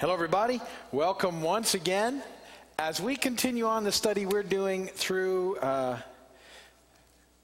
Hello, 0.00 0.14
everybody. 0.14 0.60
Welcome 0.92 1.42
once 1.42 1.74
again. 1.74 2.22
As 2.78 3.00
we 3.00 3.16
continue 3.16 3.66
on 3.66 3.82
the 3.82 3.90
study 3.90 4.26
we're 4.26 4.44
doing 4.44 4.86
through, 4.86 5.56
uh, 5.56 5.98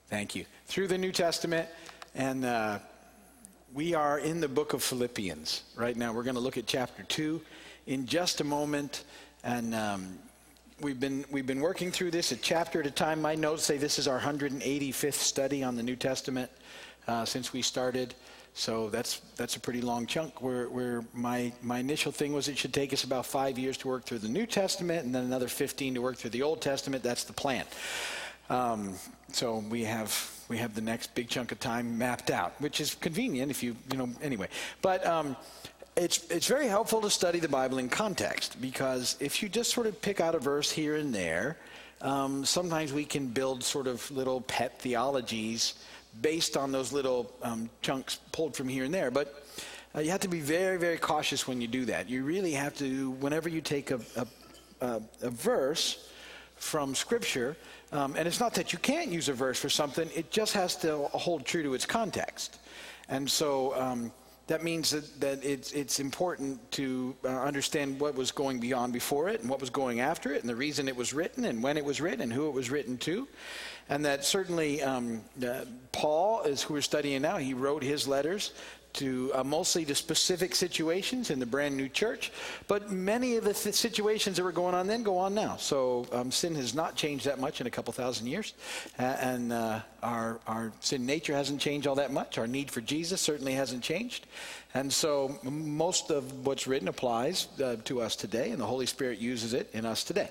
thank 0.07 0.37
you, 0.37 0.45
through 0.67 0.87
the 0.87 0.97
New 0.97 1.11
Testament, 1.11 1.69
and 2.15 2.45
uh, 2.45 2.79
we 3.73 3.93
are 3.97 4.21
in 4.21 4.41
the 4.41 4.47
book 4.47 4.73
of 4.73 4.85
Philippians 4.85 5.65
right 5.75 5.97
now. 5.97 6.13
We're 6.13 6.23
going 6.23 6.37
to 6.37 6.41
look 6.41 6.57
at 6.57 6.69
chapter 6.69 7.03
2 7.03 7.43
in 7.89 8.07
just 8.07 8.41
a 8.41 8.45
moment. 8.45 9.03
And 9.43 9.75
um, 9.75 10.17
we've, 10.81 11.01
been, 11.01 11.25
we've 11.33 11.49
been 11.49 11.61
working 11.61 11.91
through 11.91 12.13
this 12.13 12.31
a 12.31 12.37
chapter 12.37 12.79
at 12.79 12.87
a 12.87 12.93
time. 12.93 13.21
My 13.21 13.35
notes 13.35 13.65
say 13.65 13.79
this 13.79 13.99
is 13.99 14.07
our 14.07 14.21
185th 14.21 15.15
study 15.15 15.65
on 15.65 15.75
the 15.75 15.83
New 15.83 15.97
Testament 15.97 16.53
uh, 17.09 17.25
since 17.25 17.53
we 17.53 17.63
started. 17.63 18.15
So 18.55 18.89
that's 18.89 19.21
that's 19.37 19.57
a 19.57 19.61
pretty 19.61 19.81
long 19.81 20.07
chunk. 20.07 20.41
Where 20.41 20.69
where 20.69 21.05
my 21.13 21.53
my 21.61 21.81
initial 21.81 22.13
thing 22.13 22.33
was 22.33 22.49
it 22.49 22.57
should 22.57 22.73
take 22.73 22.93
us 22.93 23.03
about 23.03 23.27
five 23.27 23.59
years 23.59 23.77
to 23.79 23.89
work 23.89 24.05
through 24.05 24.21
the 24.21 24.29
New 24.29 24.47
Testament, 24.47 25.05
and 25.05 25.13
then 25.13 25.25
another 25.25 25.49
15 25.49 25.95
to 25.95 26.01
work 26.01 26.17
through 26.17 26.31
the 26.31 26.43
Old 26.43 26.61
Testament. 26.63 27.03
That's 27.03 27.25
the 27.25 27.33
plan. 27.33 27.65
Um, 28.49 28.95
so 29.33 29.65
we 29.69 29.83
have 29.85 30.31
we 30.49 30.59
have 30.59 30.75
the 30.75 30.81
next 30.81 31.17
big 31.17 31.29
chunk 31.29 31.51
of 31.51 31.59
time 31.59 31.99
mapped 31.99 32.31
out, 32.31 32.55
which 32.61 32.81
is 32.81 32.95
convenient 32.95 33.51
if 33.51 33.61
you 33.61 33.75
you 33.91 33.99
know 33.99 34.09
anyway. 34.23 34.49
But 34.83 35.05
um, 35.05 35.37
it's 35.97 36.31
it's 36.31 36.47
very 36.47 36.69
helpful 36.69 37.01
to 37.01 37.11
study 37.11 37.41
the 37.41 37.49
Bible 37.49 37.79
in 37.79 37.89
context 37.89 38.61
because 38.61 39.17
if 39.19 39.43
you 39.43 39.49
just 39.49 39.73
sort 39.73 39.89
of 39.89 40.01
pick 40.01 40.21
out 40.21 40.37
a 40.37 40.39
verse 40.39 40.71
here 40.71 40.95
and 40.95 41.13
there, 41.13 41.57
um, 42.03 42.45
sometimes 42.45 42.93
we 42.93 43.05
can 43.05 43.27
build 43.27 43.65
sort 43.65 43.89
of 43.89 44.09
little 44.13 44.43
pet 44.43 44.79
theologies 44.81 45.75
based 46.21 46.57
on 46.57 46.73
those 46.73 46.93
little 46.93 47.33
um, 47.43 47.71
chunks 47.83 48.19
pulled 48.33 48.57
from 48.57 48.69
here 48.69 48.85
and 48.85 48.95
there. 48.95 49.11
But 49.11 49.45
uh, 49.95 50.01
you 50.01 50.11
have 50.11 50.21
to 50.21 50.29
be 50.29 50.41
very, 50.41 50.79
very 50.79 50.99
cautious 50.99 51.47
when 51.47 51.61
you 51.61 51.69
do 51.69 51.85
that. 51.87 52.09
You 52.09 52.25
really 52.25 52.53
have 52.53 52.75
to, 52.79 53.11
whenever 53.13 53.49
you 53.49 53.61
take 53.61 53.91
a, 53.91 54.01
a, 54.17 54.27
a, 54.81 55.03
a 55.23 55.31
verse 55.31 56.09
from 56.57 56.95
Scripture, 56.95 57.57
um, 57.93 58.15
and 58.17 58.27
it's 58.27 58.41
not 58.41 58.55
that 58.55 58.73
you 58.73 58.79
can't 58.79 59.11
use 59.11 59.29
a 59.29 59.33
verse 59.33 59.59
for 59.59 59.69
something, 59.69 60.09
it 60.15 60.31
just 60.31 60.55
has 60.55 60.77
to 60.77 60.97
hold 61.13 61.45
true 61.45 61.63
to 61.63 61.75
its 61.75 61.87
context. 61.87 62.59
And 63.09 63.31
so 63.31 63.79
um, 63.81 64.13
that 64.47 64.63
means 64.63 64.91
that, 64.91 65.21
that 65.21 65.45
it's, 65.45 65.73
it's 65.73 66.01
important 66.01 66.71
to 66.73 67.17
uh, 67.25 67.29
understand 67.29 67.99
what 67.99 68.15
was 68.15 68.31
going 68.31 68.61
beyond 68.61 68.93
before 68.93 69.29
it 69.29 69.41
and 69.41 69.49
what 69.49 69.61
was 69.61 69.71
going 69.71 70.01
after 70.01 70.35
it 70.35 70.41
and 70.41 70.49
the 70.49 70.57
reason 70.57 70.87
it 70.89 70.97
was 70.97 71.15
written 71.15 71.47
and 71.47 71.63
when 71.63 71.77
it 71.77 71.85
was 71.85 72.01
written 72.01 72.21
and 72.21 72.33
who 72.33 72.49
it 72.49 72.53
was 72.53 72.71
written 72.71 72.99
to 72.99 73.27
and 73.89 74.05
that 74.05 74.25
certainly 74.25 74.83
um, 74.83 75.23
uh, 75.45 75.65
Paul, 75.93 76.43
is 76.43 76.63
who 76.63 76.75
we're 76.75 76.81
studying 76.81 77.23
now, 77.23 77.37
he 77.37 77.55
wrote 77.55 77.83
his 77.83 78.09
letters 78.09 78.53
to 78.95 79.33
uh, 79.35 79.45
mostly 79.45 79.85
to 79.85 79.95
specific 79.95 80.55
situations 80.55 81.31
in 81.31 81.41
the 81.41 81.47
brand 81.47 81.77
new 81.77 81.89
church, 81.89 82.33
but 82.69 82.91
many 82.91 83.37
of 83.37 83.45
the 83.45 83.53
th- 83.53 83.75
situations 83.75 84.37
that 84.37 84.45
were 84.45 84.53
going 84.53 84.75
on 84.75 84.87
then 84.87 85.03
go 85.03 85.19
on 85.19 85.35
now. 85.35 85.57
So 85.57 86.07
um, 86.13 86.31
sin 86.31 86.55
has 86.55 86.75
not 86.75 86.95
changed 86.95 87.27
that 87.27 87.39
much 87.39 87.61
in 87.61 87.67
a 87.67 87.71
couple 87.71 87.93
thousand 87.93 88.29
years, 88.29 88.55
uh, 88.99 89.03
and 89.03 89.53
uh, 89.53 89.81
our 90.03 90.41
our 90.47 90.73
sin 90.81 91.05
nature 91.07 91.35
hasn't 91.35 91.61
changed 91.61 91.87
all 91.87 91.97
that 91.97 92.13
much. 92.13 92.39
Our 92.39 92.47
need 92.47 92.71
for 92.71 92.81
Jesus 92.81 93.21
certainly 93.21 93.55
hasn't 93.55 93.83
changed, 93.83 94.27
and 94.75 94.93
so 94.93 95.39
most 95.43 96.11
of 96.11 96.47
what's 96.47 96.67
written 96.67 96.89
applies 96.89 97.49
uh, 97.63 97.77
to 97.85 98.01
us 98.01 98.17
today, 98.17 98.51
and 98.51 98.61
the 98.61 98.67
Holy 98.67 98.87
Spirit 98.87 99.19
uses 99.19 99.55
it 99.55 99.71
in 99.73 99.85
us 99.85 100.05
today. 100.05 100.31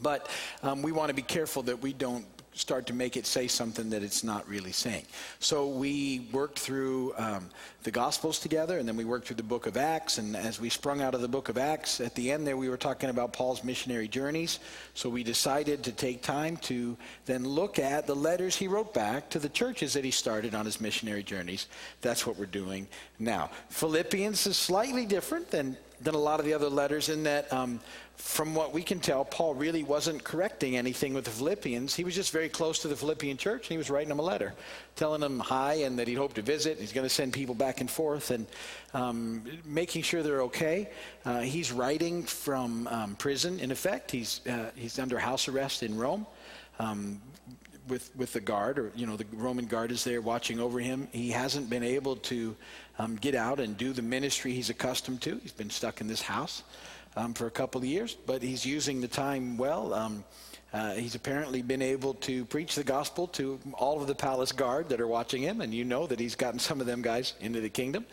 But 0.00 0.28
um, 0.62 0.82
we 0.82 0.92
want 0.92 1.08
to 1.08 1.14
be 1.14 1.22
careful 1.22 1.62
that 1.64 1.80
we 1.80 1.92
don't 1.92 2.26
start 2.54 2.86
to 2.86 2.92
make 2.92 3.16
it 3.16 3.26
say 3.26 3.46
something 3.46 3.90
that 3.90 4.02
it's 4.02 4.22
not 4.22 4.46
really 4.48 4.72
saying. 4.72 5.04
So 5.38 5.68
we 5.68 6.28
worked 6.32 6.58
through 6.58 7.14
um, 7.16 7.48
the 7.82 7.90
Gospels 7.90 8.38
together, 8.38 8.78
and 8.78 8.86
then 8.86 8.96
we 8.96 9.04
worked 9.04 9.26
through 9.26 9.36
the 9.36 9.42
book 9.42 9.66
of 9.66 9.76
Acts. 9.76 10.18
And 10.18 10.36
as 10.36 10.60
we 10.60 10.68
sprung 10.68 11.00
out 11.00 11.14
of 11.14 11.22
the 11.22 11.28
book 11.28 11.48
of 11.48 11.56
Acts, 11.56 12.00
at 12.00 12.14
the 12.14 12.30
end 12.30 12.46
there, 12.46 12.56
we 12.56 12.68
were 12.68 12.76
talking 12.76 13.10
about 13.10 13.32
Paul's 13.32 13.64
missionary 13.64 14.06
journeys. 14.06 14.58
So 14.94 15.08
we 15.08 15.22
decided 15.22 15.82
to 15.84 15.92
take 15.92 16.22
time 16.22 16.58
to 16.58 16.96
then 17.24 17.46
look 17.46 17.78
at 17.78 18.06
the 18.06 18.16
letters 18.16 18.56
he 18.56 18.68
wrote 18.68 18.92
back 18.92 19.30
to 19.30 19.38
the 19.38 19.48
churches 19.48 19.94
that 19.94 20.04
he 20.04 20.10
started 20.10 20.54
on 20.54 20.66
his 20.66 20.80
missionary 20.80 21.22
journeys. 21.22 21.68
That's 22.02 22.26
what 22.26 22.36
we're 22.36 22.46
doing 22.46 22.86
now. 23.18 23.50
Philippians 23.70 24.46
is 24.46 24.56
slightly 24.56 25.06
different 25.06 25.50
than 25.50 25.76
than 26.02 26.14
a 26.14 26.18
lot 26.18 26.40
of 26.40 26.46
the 26.46 26.54
other 26.54 26.68
letters 26.68 27.08
in 27.08 27.22
that 27.24 27.52
um, 27.52 27.80
from 28.16 28.54
what 28.54 28.72
we 28.72 28.82
can 28.82 29.00
tell, 29.00 29.24
Paul 29.24 29.54
really 29.54 29.82
wasn't 29.82 30.22
correcting 30.22 30.76
anything 30.76 31.14
with 31.14 31.24
the 31.24 31.30
Philippians. 31.30 31.94
He 31.94 32.04
was 32.04 32.14
just 32.14 32.32
very 32.32 32.48
close 32.48 32.78
to 32.80 32.88
the 32.88 32.96
Philippian 32.96 33.36
church, 33.36 33.62
and 33.62 33.70
he 33.70 33.78
was 33.78 33.90
writing 33.90 34.08
them 34.08 34.18
a 34.18 34.22
letter, 34.22 34.54
telling 34.96 35.20
them 35.20 35.38
hi 35.38 35.74
and 35.74 35.98
that 35.98 36.08
he'd 36.08 36.16
hope 36.16 36.34
to 36.34 36.42
visit. 36.42 36.78
He's 36.78 36.92
going 36.92 37.06
to 37.06 37.14
send 37.14 37.32
people 37.32 37.54
back 37.54 37.80
and 37.80 37.90
forth 37.90 38.30
and 38.30 38.46
um, 38.94 39.42
making 39.64 40.02
sure 40.02 40.22
they're 40.22 40.42
okay. 40.42 40.90
Uh, 41.24 41.40
he's 41.40 41.72
writing 41.72 42.22
from 42.22 42.86
um, 42.88 43.16
prison, 43.16 43.58
in 43.60 43.70
effect. 43.70 44.10
He's, 44.10 44.40
uh, 44.46 44.70
he's 44.76 44.98
under 44.98 45.18
house 45.18 45.48
arrest 45.48 45.82
in 45.82 45.96
Rome. 45.96 46.26
Um, 46.78 47.20
with, 47.88 48.14
with 48.16 48.32
the 48.32 48.40
guard, 48.40 48.78
or 48.78 48.92
you 48.94 49.06
know, 49.06 49.16
the 49.16 49.26
Roman 49.32 49.66
guard 49.66 49.90
is 49.90 50.04
there 50.04 50.20
watching 50.20 50.60
over 50.60 50.78
him. 50.78 51.08
He 51.10 51.30
hasn't 51.30 51.68
been 51.68 51.82
able 51.82 52.16
to 52.16 52.56
um, 52.98 53.16
get 53.16 53.34
out 53.34 53.60
and 53.60 53.76
do 53.76 53.92
the 53.92 54.02
ministry 54.02 54.52
he's 54.52 54.70
accustomed 54.70 55.20
to. 55.22 55.38
He's 55.42 55.52
been 55.52 55.70
stuck 55.70 56.00
in 56.00 56.06
this 56.06 56.22
house 56.22 56.62
um, 57.16 57.34
for 57.34 57.46
a 57.46 57.50
couple 57.50 57.80
of 57.80 57.86
years, 57.86 58.14
but 58.14 58.42
he's 58.42 58.64
using 58.64 59.00
the 59.00 59.08
time 59.08 59.56
well. 59.56 59.94
Um, 59.94 60.24
uh, 60.72 60.94
he's 60.94 61.14
apparently 61.14 61.60
been 61.60 61.82
able 61.82 62.14
to 62.14 62.46
preach 62.46 62.74
the 62.74 62.84
gospel 62.84 63.26
to 63.26 63.60
all 63.74 64.00
of 64.00 64.06
the 64.06 64.14
palace 64.14 64.52
guard 64.52 64.88
that 64.88 65.00
are 65.00 65.06
watching 65.06 65.42
him, 65.42 65.60
and 65.60 65.74
you 65.74 65.84
know 65.84 66.06
that 66.06 66.18
he's 66.18 66.34
gotten 66.34 66.58
some 66.68 66.80
of 66.80 66.86
them 66.86 67.02
guys 67.02 67.34
into 67.40 67.60
the 67.60 67.68
kingdom. 67.68 68.06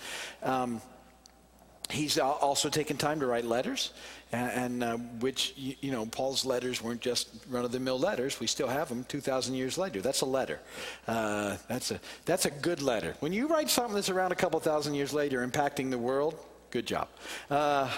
He's 1.90 2.20
also 2.20 2.70
taken 2.70 2.98
time 2.98 3.20
to 3.22 3.26
write 3.26 3.46
letters, 3.46 3.94
and, 4.32 4.52
and 4.52 4.84
uh, 4.84 4.98
which, 5.20 5.54
you, 5.58 5.76
you, 5.82 5.92
know, 5.92 6.06
Paul's 6.06 6.46
letters 6.46 6.84
weren't 6.84 7.02
just 7.02 7.30
run 7.50 7.66
of 7.66 7.72
the 7.72 7.80
mill 7.80 7.98
letters. 7.98 8.40
We 8.40 8.46
still 8.46 8.68
have 8.68 8.90
them 8.90 9.06
2,000 9.06 9.56
years 9.56 9.76
later. 9.76 10.00
That's 10.00 10.22
a 10.22 10.26
letter. 10.28 10.60
Uh, 11.08 11.58
that's, 11.68 11.90
a, 11.90 12.00
that's 12.26 12.46
a 12.46 12.52
good 12.52 12.84
letter. 12.84 13.16
When 13.22 13.34
you 13.34 13.48
write 13.48 13.72
something 13.72 13.96
that's 13.96 14.10
around 14.10 14.32
a 14.32 14.36
couple 14.36 14.60
thousand 14.60 14.94
years 14.94 15.14
later 15.14 15.46
impacting 15.46 15.90
the 15.90 15.98
world, 15.98 16.36
good 16.70 16.86
job. 16.86 17.08
Uh, 17.50 17.92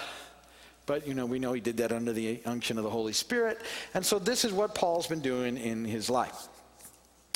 but, 0.86 1.06
you 1.06 1.12
know, 1.12 1.26
we 1.26 1.38
know 1.38 1.52
he 1.52 1.60
did 1.60 1.76
that 1.76 1.92
under 1.92 2.14
the 2.14 2.40
unction 2.46 2.78
of 2.78 2.84
the 2.84 2.90
Holy 2.90 3.12
Spirit. 3.12 3.60
And 3.92 4.04
so 4.04 4.18
this 4.18 4.46
is 4.46 4.52
what 4.54 4.74
Paul's 4.74 5.06
been 5.06 5.20
doing 5.20 5.58
in 5.58 5.84
his 5.84 6.08
life 6.08 6.48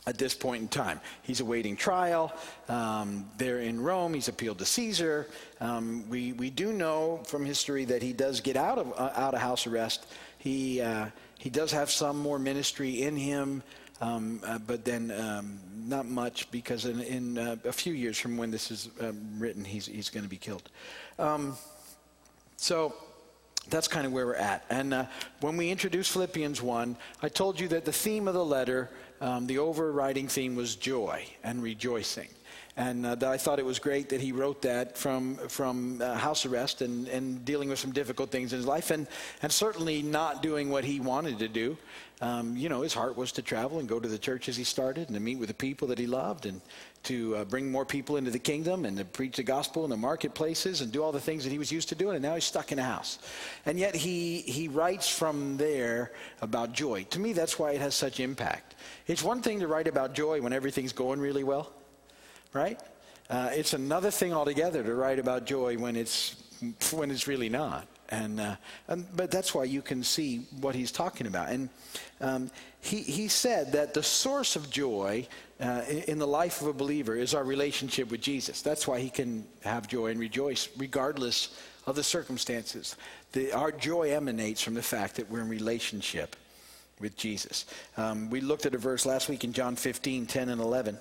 at 0.07 0.19
this 0.19 0.35
point 0.35 0.63
in 0.63 0.69
time. 0.69 1.01
He's 1.23 1.41
awaiting 1.41 1.77
trial. 1.77 2.33
Um, 2.69 3.27
there 3.39 3.59
in 3.59 3.81
Rome, 3.81 4.15
he's 4.15 4.29
appealed 4.29 4.59
to 4.59 4.65
Caesar. 4.65 5.27
Um, 5.61 6.09
we, 6.09 6.33
we 6.33 6.51
do 6.51 6.73
know 6.73 7.21
from 7.27 7.45
history 7.45 7.85
that 7.87 8.03
he 8.03 8.13
does 8.13 8.41
get 8.41 8.57
out 8.57 8.79
of, 8.79 8.93
uh, 8.97 9.11
out 9.15 9.35
of 9.35 9.41
house 9.41 9.67
arrest. 9.67 10.07
He, 10.39 10.81
uh, 10.81 11.07
he 11.39 11.51
does 11.51 11.73
have 11.73 11.91
some 11.91 12.19
more 12.19 12.39
ministry 12.39 13.03
in 13.03 13.17
him, 13.17 13.63
um, 14.01 14.41
uh, 14.45 14.59
but 14.59 14.85
then 14.85 15.11
um, 15.11 15.59
not 15.75 16.07
much 16.07 16.51
because 16.53 16.85
in, 16.85 17.01
in 17.01 17.39
uh, 17.39 17.57
a 17.65 17.73
few 17.73 17.93
years 17.93 18.19
from 18.19 18.37
when 18.37 18.51
this 18.51 18.71
is 18.71 18.89
um, 19.01 19.21
written, 19.39 19.65
he's, 19.65 19.87
he's 19.87 20.09
going 20.09 20.25
to 20.25 20.31
be 20.31 20.37
killed. 20.37 20.71
Um, 21.19 21.57
so 22.57 22.95
that's 23.69 23.89
kind 23.89 24.07
of 24.07 24.13
where 24.13 24.27
we're 24.27 24.35
at. 24.35 24.65
And 24.71 24.95
uh, 24.95 25.07
when 25.41 25.57
we 25.57 25.71
introduced 25.71 26.13
Philippians 26.13 26.63
1, 26.63 26.97
I 27.23 27.29
told 27.29 27.59
you 27.59 27.69
that 27.69 27.85
the 27.85 27.93
theme 27.93 28.29
of 28.29 28.35
the 28.35 28.45
letter, 28.45 28.91
um, 29.21 29.47
the 29.47 29.59
overriding 29.59 30.29
theme 30.29 30.57
was 30.57 30.77
joy 30.77 31.27
and 31.43 31.63
rejoicing. 31.63 32.29
And 32.79 33.07
uh, 33.07 33.15
that 33.15 33.31
I 33.31 33.39
thought 33.39 33.59
it 33.59 33.65
was 33.65 33.79
great 33.79 34.11
that 34.11 34.21
he 34.21 34.33
wrote 34.33 34.61
that 34.63 34.99
from, 34.99 35.37
from 35.49 36.03
uh, 36.03 36.15
house 36.15 36.45
arrest 36.45 36.83
and, 36.83 37.09
and 37.09 37.43
dealing 37.43 37.71
with 37.71 37.79
some 37.79 37.91
difficult 37.91 38.31
things 38.31 38.53
in 38.53 38.59
his 38.59 38.67
life 38.67 38.91
and, 38.91 39.07
and 39.41 39.51
certainly 39.51 40.03
not 40.03 40.43
doing 40.43 40.69
what 40.69 40.85
he 40.85 41.01
wanted 41.01 41.39
to 41.39 41.49
do. 41.49 41.79
Um, 42.21 42.57
you 42.57 42.69
know, 42.69 42.83
his 42.83 42.93
heart 42.93 43.17
was 43.17 43.33
to 43.33 43.43
travel 43.43 43.79
and 43.79 43.89
go 43.89 43.99
to 43.99 44.09
the 44.09 44.19
churches 44.19 44.57
he 44.57 44.65
started 44.65 45.09
and 45.09 45.15
to 45.15 45.21
meet 45.21 45.39
with 45.39 45.49
the 45.49 45.55
people 45.55 45.89
that 45.89 45.99
he 45.99 46.07
loved 46.07 46.47
and 46.47 46.61
to 47.05 47.37
uh, 47.37 47.45
bring 47.45 47.71
more 47.71 47.85
people 47.85 48.17
into 48.17 48.31
the 48.31 48.39
kingdom 48.39 48.85
and 48.85 48.97
to 48.99 49.05
preach 49.05 49.37
the 49.37 49.43
gospel 49.43 49.85
in 49.85 49.91
the 49.91 49.97
marketplaces 49.97 50.81
and 50.81 50.93
do 50.93 51.03
all 51.03 51.13
the 51.13 51.21
things 51.21 51.45
that 51.45 51.51
he 51.51 51.59
was 51.59 51.71
used 51.71 51.89
to 51.91 51.95
doing. 51.95 52.17
And 52.17 52.23
now 52.23 52.35
he's 52.35 52.45
stuck 52.45 52.73
in 52.73 52.79
a 52.79 52.83
house. 52.83 53.19
And 53.65 53.79
yet 53.79 53.95
he, 53.95 54.41
he 54.43 54.69
writes 54.69 55.09
from 55.09 55.57
there 55.57 56.13
about 56.43 56.73
joy. 56.73 57.05
To 57.11 57.21
me, 57.21 57.33
that's 57.33 57.59
why 57.59 57.73
it 57.73 57.81
has 57.81 57.95
such 57.95 58.19
impact. 58.21 58.75
It's 59.07 59.23
one 59.23 59.41
thing 59.41 59.61
to 59.61 59.69
write 59.69 59.89
about 59.89 60.15
joy 60.15 60.41
when 60.41 60.53
everything's 60.53 60.93
going 60.93 61.21
really 61.21 61.45
well, 61.45 61.73
right? 62.57 62.81
Uh, 63.29 63.51
it's 63.53 63.75
another 63.75 64.11
thing 64.11 64.33
altogether 64.33 64.83
to 64.83 64.95
write 64.95 65.19
about 65.19 65.47
joy 65.47 65.77
when 65.77 65.97
it's, 65.97 66.37
when 66.93 67.11
it's 67.11 67.27
really 67.27 67.49
not. 67.49 67.87
And, 68.09 68.41
uh, 68.41 68.57
and, 68.89 69.05
but 69.17 69.31
that's 69.31 69.55
why 69.55 69.65
you 69.65 69.83
can 69.83 70.03
see 70.03 70.47
what 70.61 70.75
he's 70.75 70.93
talking 70.93 71.27
about. 71.27 71.51
And 71.51 71.69
um, 72.21 72.51
he, 72.81 72.99
he 72.99 73.29
said 73.29 73.73
that 73.73 73.95
the 73.95 74.03
source 74.03 74.55
of 74.55 74.71
joy 74.71 75.27
uh, 75.61 75.83
in 76.07 76.19
the 76.19 76.27
life 76.27 76.61
of 76.61 76.69
a 76.69 76.73
believer 76.73 77.17
is 77.17 77.35
our 77.35 77.43
relationship 77.45 78.11
with 78.11 78.21
Jesus. 78.21 78.63
That's 78.63 78.87
why 78.87 79.01
he 79.01 79.11
can 79.11 79.45
have 79.63 79.89
joy 79.89 80.13
and 80.13 80.21
rejoice 80.21 80.69
regardless 80.77 81.61
of 81.87 81.97
the 81.97 82.05
circumstances. 82.05 82.97
The, 83.33 83.53
our 83.53 83.73
joy 83.73 84.13
emanates 84.13 84.63
from 84.63 84.75
the 84.75 84.83
fact 84.83 85.17
that 85.17 85.29
we're 85.29 85.41
in 85.41 85.49
relationship 85.49 86.37
with 87.01 87.17
Jesus. 87.17 87.67
Um, 87.97 88.31
we 88.31 88.41
looked 88.41 88.67
at 88.67 88.75
a 88.75 88.79
verse 88.79 89.05
last 89.05 89.29
week 89.29 89.45
in 89.45 89.53
John 89.53 89.77
15, 89.77 90.27
10 90.27 90.49
and 90.49 90.61
11, 90.61 90.99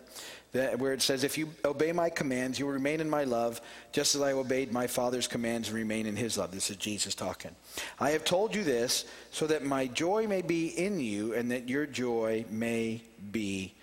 that, 0.51 0.79
where 0.79 0.93
it 0.93 1.01
says, 1.01 1.23
If 1.23 1.37
you 1.37 1.49
obey 1.63 1.91
my 1.91 2.09
commands, 2.09 2.59
you 2.59 2.65
will 2.65 2.73
remain 2.73 2.99
in 2.99 3.09
my 3.09 3.23
love, 3.23 3.61
just 3.91 4.15
as 4.15 4.21
I 4.21 4.33
obeyed 4.33 4.71
my 4.71 4.87
Father's 4.87 5.27
commands 5.27 5.69
and 5.69 5.77
remain 5.77 6.05
in 6.05 6.15
his 6.15 6.37
love. 6.37 6.51
This 6.51 6.69
is 6.69 6.77
Jesus 6.77 7.15
talking. 7.15 7.51
I 7.99 8.11
have 8.11 8.25
told 8.25 8.55
you 8.55 8.63
this 8.63 9.05
so 9.31 9.47
that 9.47 9.63
my 9.63 9.87
joy 9.87 10.27
may 10.27 10.41
be 10.41 10.67
in 10.67 10.99
you 10.99 11.33
and 11.33 11.51
that 11.51 11.69
your 11.69 11.85
joy 11.85 12.45
may 12.49 13.01
be 13.31 13.74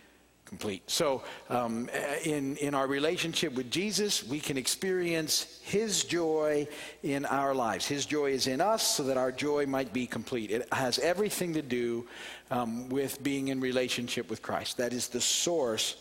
complete. 0.52 0.82
So, 0.90 1.22
um, 1.48 1.88
in, 2.26 2.56
in 2.58 2.74
our 2.74 2.86
relationship 2.86 3.54
with 3.54 3.70
Jesus, 3.70 4.22
we 4.22 4.38
can 4.38 4.58
experience 4.58 5.58
His 5.62 6.04
joy 6.04 6.68
in 7.02 7.24
our 7.24 7.54
lives. 7.54 7.86
His 7.86 8.04
joy 8.04 8.32
is 8.32 8.46
in 8.46 8.60
us 8.60 8.86
so 8.86 9.02
that 9.04 9.16
our 9.16 9.32
joy 9.32 9.64
might 9.64 9.94
be 9.94 10.06
complete. 10.06 10.50
It 10.50 10.68
has 10.70 10.98
everything 10.98 11.54
to 11.54 11.62
do 11.62 12.06
um, 12.50 12.90
with 12.90 13.22
being 13.22 13.48
in 13.48 13.60
relationship 13.62 14.28
with 14.28 14.42
Christ. 14.42 14.76
That 14.76 14.92
is 14.92 15.08
the 15.08 15.22
source 15.22 15.96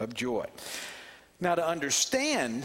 of 0.00 0.14
joy. 0.14 0.46
Now, 1.38 1.54
to 1.54 1.66
understand 1.66 2.64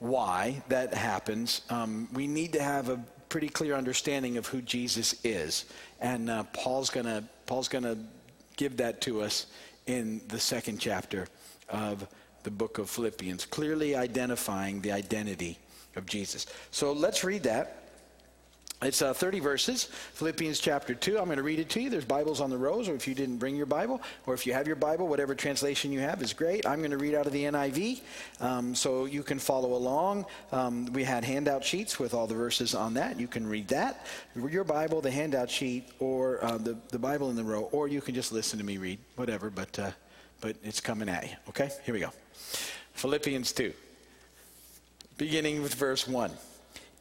why 0.00 0.60
that 0.70 0.92
happens, 0.92 1.60
um, 1.70 2.08
we 2.12 2.26
need 2.26 2.52
to 2.54 2.62
have 2.62 2.88
a 2.88 2.98
pretty 3.28 3.48
clear 3.48 3.76
understanding 3.76 4.38
of 4.38 4.48
who 4.48 4.60
Jesus 4.60 5.14
is. 5.22 5.66
And 6.00 6.28
uh, 6.28 6.42
Paul's 6.52 6.90
going 6.90 7.06
to 7.06 7.22
Paul's 7.46 7.68
going 7.68 7.84
to 7.84 7.96
give 8.56 8.78
that 8.78 9.00
to 9.02 9.22
us 9.22 9.46
in 9.86 10.20
the 10.28 10.38
second 10.38 10.78
chapter 10.78 11.26
of 11.68 12.06
the 12.42 12.50
book 12.50 12.78
of 12.78 12.90
Philippians, 12.90 13.46
clearly 13.46 13.94
identifying 13.96 14.80
the 14.80 14.92
identity 14.92 15.58
of 15.96 16.06
Jesus. 16.06 16.46
So 16.70 16.92
let's 16.92 17.24
read 17.24 17.42
that. 17.44 17.83
It's 18.82 19.00
uh, 19.00 19.14
30 19.14 19.40
verses, 19.40 19.84
Philippians 19.84 20.58
chapter 20.58 20.94
2. 20.94 21.18
I'm 21.18 21.26
going 21.26 21.38
to 21.38 21.42
read 21.42 21.58
it 21.58 21.70
to 21.70 21.80
you. 21.80 21.88
There's 21.88 22.04
Bibles 22.04 22.40
on 22.42 22.50
the 22.50 22.58
rows, 22.58 22.88
or 22.88 22.94
if 22.94 23.08
you 23.08 23.14
didn't 23.14 23.38
bring 23.38 23.56
your 23.56 23.66
Bible, 23.66 24.02
or 24.26 24.34
if 24.34 24.46
you 24.46 24.52
have 24.52 24.66
your 24.66 24.76
Bible, 24.76 25.08
whatever 25.08 25.34
translation 25.34 25.90
you 25.90 26.00
have 26.00 26.20
is 26.20 26.34
great. 26.34 26.66
I'm 26.66 26.80
going 26.80 26.90
to 26.90 26.98
read 26.98 27.14
out 27.14 27.26
of 27.26 27.32
the 27.32 27.44
NIV 27.44 28.02
um, 28.40 28.74
so 28.74 29.06
you 29.06 29.22
can 29.22 29.38
follow 29.38 29.74
along. 29.74 30.26
Um, 30.52 30.86
we 30.92 31.02
had 31.02 31.24
handout 31.24 31.64
sheets 31.64 31.98
with 31.98 32.12
all 32.12 32.26
the 32.26 32.34
verses 32.34 32.74
on 32.74 32.92
that. 32.94 33.18
You 33.18 33.26
can 33.26 33.46
read 33.46 33.68
that. 33.68 34.06
Your 34.34 34.64
Bible, 34.64 35.00
the 35.00 35.10
handout 35.10 35.48
sheet, 35.48 35.88
or 35.98 36.44
uh, 36.44 36.58
the, 36.58 36.76
the 36.90 36.98
Bible 36.98 37.30
in 37.30 37.36
the 37.36 37.44
row, 37.44 37.70
or 37.72 37.88
you 37.88 38.02
can 38.02 38.14
just 38.14 38.32
listen 38.32 38.58
to 38.58 38.66
me 38.66 38.76
read, 38.76 38.98
whatever, 39.16 39.48
but, 39.48 39.78
uh, 39.78 39.92
but 40.42 40.56
it's 40.62 40.80
coming 40.80 41.08
at 41.08 41.24
you. 41.24 41.36
Okay? 41.48 41.70
Here 41.84 41.94
we 41.94 42.00
go. 42.00 42.10
Philippians 42.94 43.52
2, 43.52 43.72
beginning 45.16 45.62
with 45.62 45.74
verse 45.74 46.06
1 46.06 46.30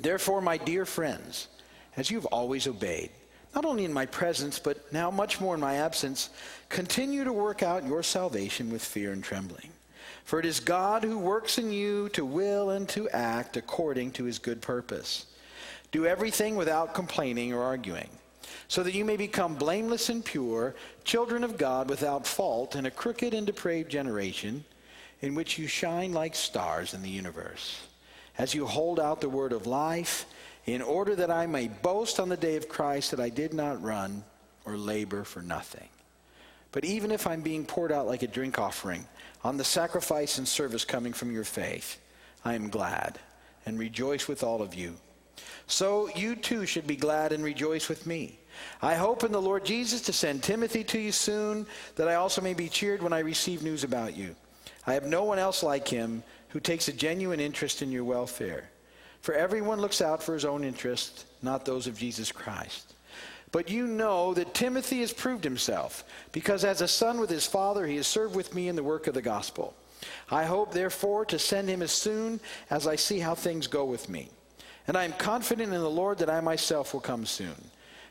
Therefore, 0.00 0.40
my 0.40 0.58
dear 0.58 0.84
friends, 0.84 1.48
as 1.96 2.10
you've 2.10 2.26
always 2.26 2.66
obeyed, 2.66 3.10
not 3.54 3.64
only 3.64 3.84
in 3.86 3.92
my 3.92 4.04
presence, 4.04 4.58
but 4.58 4.92
now 4.92 5.10
much 5.10 5.40
more 5.40 5.54
in 5.54 5.60
my 5.60 5.76
absence, 5.76 6.28
continue 6.68 7.24
to 7.24 7.32
work 7.32 7.62
out 7.62 7.86
your 7.86 8.02
salvation 8.02 8.70
with 8.70 8.84
fear 8.84 9.12
and 9.12 9.24
trembling. 9.24 9.70
For 10.24 10.38
it 10.38 10.44
is 10.44 10.60
God 10.60 11.02
who 11.02 11.18
works 11.18 11.56
in 11.56 11.72
you 11.72 12.10
to 12.10 12.24
will 12.24 12.70
and 12.70 12.88
to 12.90 13.08
act 13.10 13.56
according 13.56 14.10
to 14.12 14.24
his 14.24 14.38
good 14.38 14.60
purpose. 14.60 15.26
Do 15.92 16.04
everything 16.04 16.56
without 16.56 16.94
complaining 16.94 17.54
or 17.54 17.62
arguing, 17.62 18.10
so 18.68 18.82
that 18.82 18.94
you 18.94 19.04
may 19.04 19.16
become 19.16 19.54
blameless 19.54 20.10
and 20.10 20.22
pure, 20.22 20.74
children 21.04 21.42
of 21.42 21.56
God 21.56 21.88
without 21.88 22.26
fault 22.26 22.76
in 22.76 22.84
a 22.84 22.90
crooked 22.90 23.32
and 23.32 23.46
depraved 23.46 23.90
generation, 23.90 24.64
in 25.22 25.34
which 25.34 25.56
you 25.56 25.66
shine 25.66 26.12
like 26.12 26.34
stars 26.34 26.92
in 26.92 27.02
the 27.02 27.08
universe 27.08 27.80
as 28.38 28.54
you 28.54 28.66
hold 28.66 29.00
out 29.00 29.20
the 29.20 29.28
word 29.28 29.52
of 29.52 29.66
life, 29.66 30.26
in 30.66 30.82
order 30.82 31.14
that 31.14 31.30
I 31.30 31.46
may 31.46 31.68
boast 31.68 32.18
on 32.18 32.28
the 32.28 32.36
day 32.36 32.56
of 32.56 32.68
Christ 32.68 33.12
that 33.12 33.20
I 33.20 33.28
did 33.28 33.54
not 33.54 33.82
run 33.82 34.24
or 34.64 34.76
labor 34.76 35.22
for 35.24 35.40
nothing. 35.40 35.88
But 36.72 36.84
even 36.84 37.10
if 37.10 37.26
I'm 37.26 37.40
being 37.40 37.64
poured 37.64 37.92
out 37.92 38.06
like 38.06 38.22
a 38.22 38.26
drink 38.26 38.58
offering 38.58 39.06
on 39.44 39.56
the 39.56 39.64
sacrifice 39.64 40.38
and 40.38 40.46
service 40.46 40.84
coming 40.84 41.12
from 41.12 41.32
your 41.32 41.44
faith, 41.44 41.98
I 42.44 42.54
am 42.54 42.68
glad 42.68 43.18
and 43.64 43.78
rejoice 43.78 44.28
with 44.28 44.42
all 44.42 44.60
of 44.60 44.74
you. 44.74 44.96
So 45.68 46.08
you 46.14 46.36
too 46.36 46.66
should 46.66 46.86
be 46.86 46.96
glad 46.96 47.32
and 47.32 47.42
rejoice 47.42 47.88
with 47.88 48.06
me. 48.06 48.38
I 48.82 48.94
hope 48.94 49.24
in 49.24 49.32
the 49.32 49.40
Lord 49.40 49.64
Jesus 49.64 50.00
to 50.02 50.12
send 50.12 50.42
Timothy 50.42 50.84
to 50.84 50.98
you 50.98 51.12
soon, 51.12 51.66
that 51.96 52.08
I 52.08 52.14
also 52.14 52.40
may 52.40 52.54
be 52.54 52.68
cheered 52.68 53.02
when 53.02 53.12
I 53.12 53.20
receive 53.20 53.62
news 53.62 53.84
about 53.84 54.16
you. 54.16 54.34
I 54.86 54.94
have 54.94 55.04
no 55.04 55.24
one 55.24 55.38
else 55.38 55.62
like 55.62 55.88
him 55.88 56.22
who 56.48 56.60
takes 56.60 56.88
a 56.88 56.92
genuine 56.92 57.40
interest 57.40 57.82
in 57.82 57.92
your 57.92 58.04
welfare. 58.04 58.70
For 59.20 59.34
everyone 59.34 59.80
looks 59.80 60.00
out 60.00 60.22
for 60.22 60.34
his 60.34 60.44
own 60.44 60.64
interest, 60.64 61.26
not 61.42 61.64
those 61.64 61.86
of 61.86 61.98
Jesus 61.98 62.30
Christ. 62.30 62.94
But 63.52 63.70
you 63.70 63.86
know 63.86 64.34
that 64.34 64.54
Timothy 64.54 65.00
has 65.00 65.12
proved 65.12 65.44
himself, 65.44 66.04
because 66.32 66.64
as 66.64 66.80
a 66.80 66.88
son 66.88 67.18
with 67.18 67.30
his 67.30 67.46
father, 67.46 67.86
he 67.86 67.96
has 67.96 68.06
served 68.06 68.34
with 68.34 68.54
me 68.54 68.68
in 68.68 68.76
the 68.76 68.82
work 68.82 69.06
of 69.06 69.14
the 69.14 69.22
gospel. 69.22 69.74
I 70.30 70.44
hope, 70.44 70.72
therefore, 70.72 71.24
to 71.26 71.38
send 71.38 71.68
him 71.68 71.82
as 71.82 71.92
soon 71.92 72.40
as 72.70 72.86
I 72.86 72.96
see 72.96 73.18
how 73.18 73.34
things 73.34 73.66
go 73.66 73.84
with 73.84 74.08
me. 74.08 74.28
And 74.86 74.96
I 74.96 75.04
am 75.04 75.12
confident 75.14 75.72
in 75.72 75.80
the 75.80 75.90
Lord 75.90 76.18
that 76.18 76.30
I 76.30 76.40
myself 76.40 76.92
will 76.92 77.00
come 77.00 77.26
soon. 77.26 77.56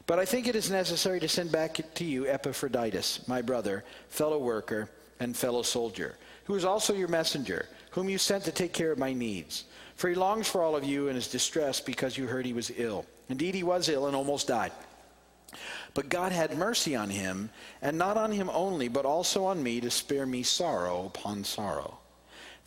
But 0.07 0.19
I 0.19 0.25
think 0.25 0.47
it 0.47 0.55
is 0.55 0.69
necessary 0.69 1.19
to 1.19 1.27
send 1.27 1.51
back 1.51 1.79
to 1.95 2.03
you 2.03 2.27
Epaphroditus, 2.27 3.27
my 3.27 3.41
brother, 3.41 3.83
fellow 4.09 4.37
worker, 4.37 4.89
and 5.19 5.35
fellow 5.35 5.61
soldier, 5.61 6.17
who 6.45 6.55
is 6.55 6.65
also 6.65 6.93
your 6.93 7.07
messenger 7.07 7.67
whom 7.95 8.09
you 8.09 8.17
sent 8.17 8.43
to 8.43 8.51
take 8.51 8.73
care 8.73 8.91
of 8.91 8.99
my 8.99 9.13
needs. 9.13 9.63
For 9.95 10.09
he 10.09 10.15
longs 10.15 10.49
for 10.49 10.61
all 10.61 10.75
of 10.75 10.83
you 10.83 11.07
and 11.07 11.17
is 11.17 11.29
distressed 11.29 11.85
because 11.85 12.17
you 12.17 12.27
heard 12.27 12.45
he 12.45 12.51
was 12.51 12.69
ill. 12.75 13.05
Indeed, 13.29 13.55
he 13.55 13.63
was 13.63 13.87
ill 13.87 14.07
and 14.07 14.15
almost 14.15 14.49
died. 14.49 14.73
But 15.93 16.09
God 16.09 16.33
had 16.33 16.57
mercy 16.57 16.93
on 16.93 17.09
him, 17.09 17.49
and 17.81 17.97
not 17.97 18.17
on 18.17 18.33
him 18.33 18.49
only, 18.49 18.89
but 18.89 19.05
also 19.05 19.45
on 19.45 19.63
me, 19.63 19.79
to 19.79 19.89
spare 19.89 20.25
me 20.25 20.43
sorrow 20.43 21.05
upon 21.05 21.45
sorrow. 21.45 21.99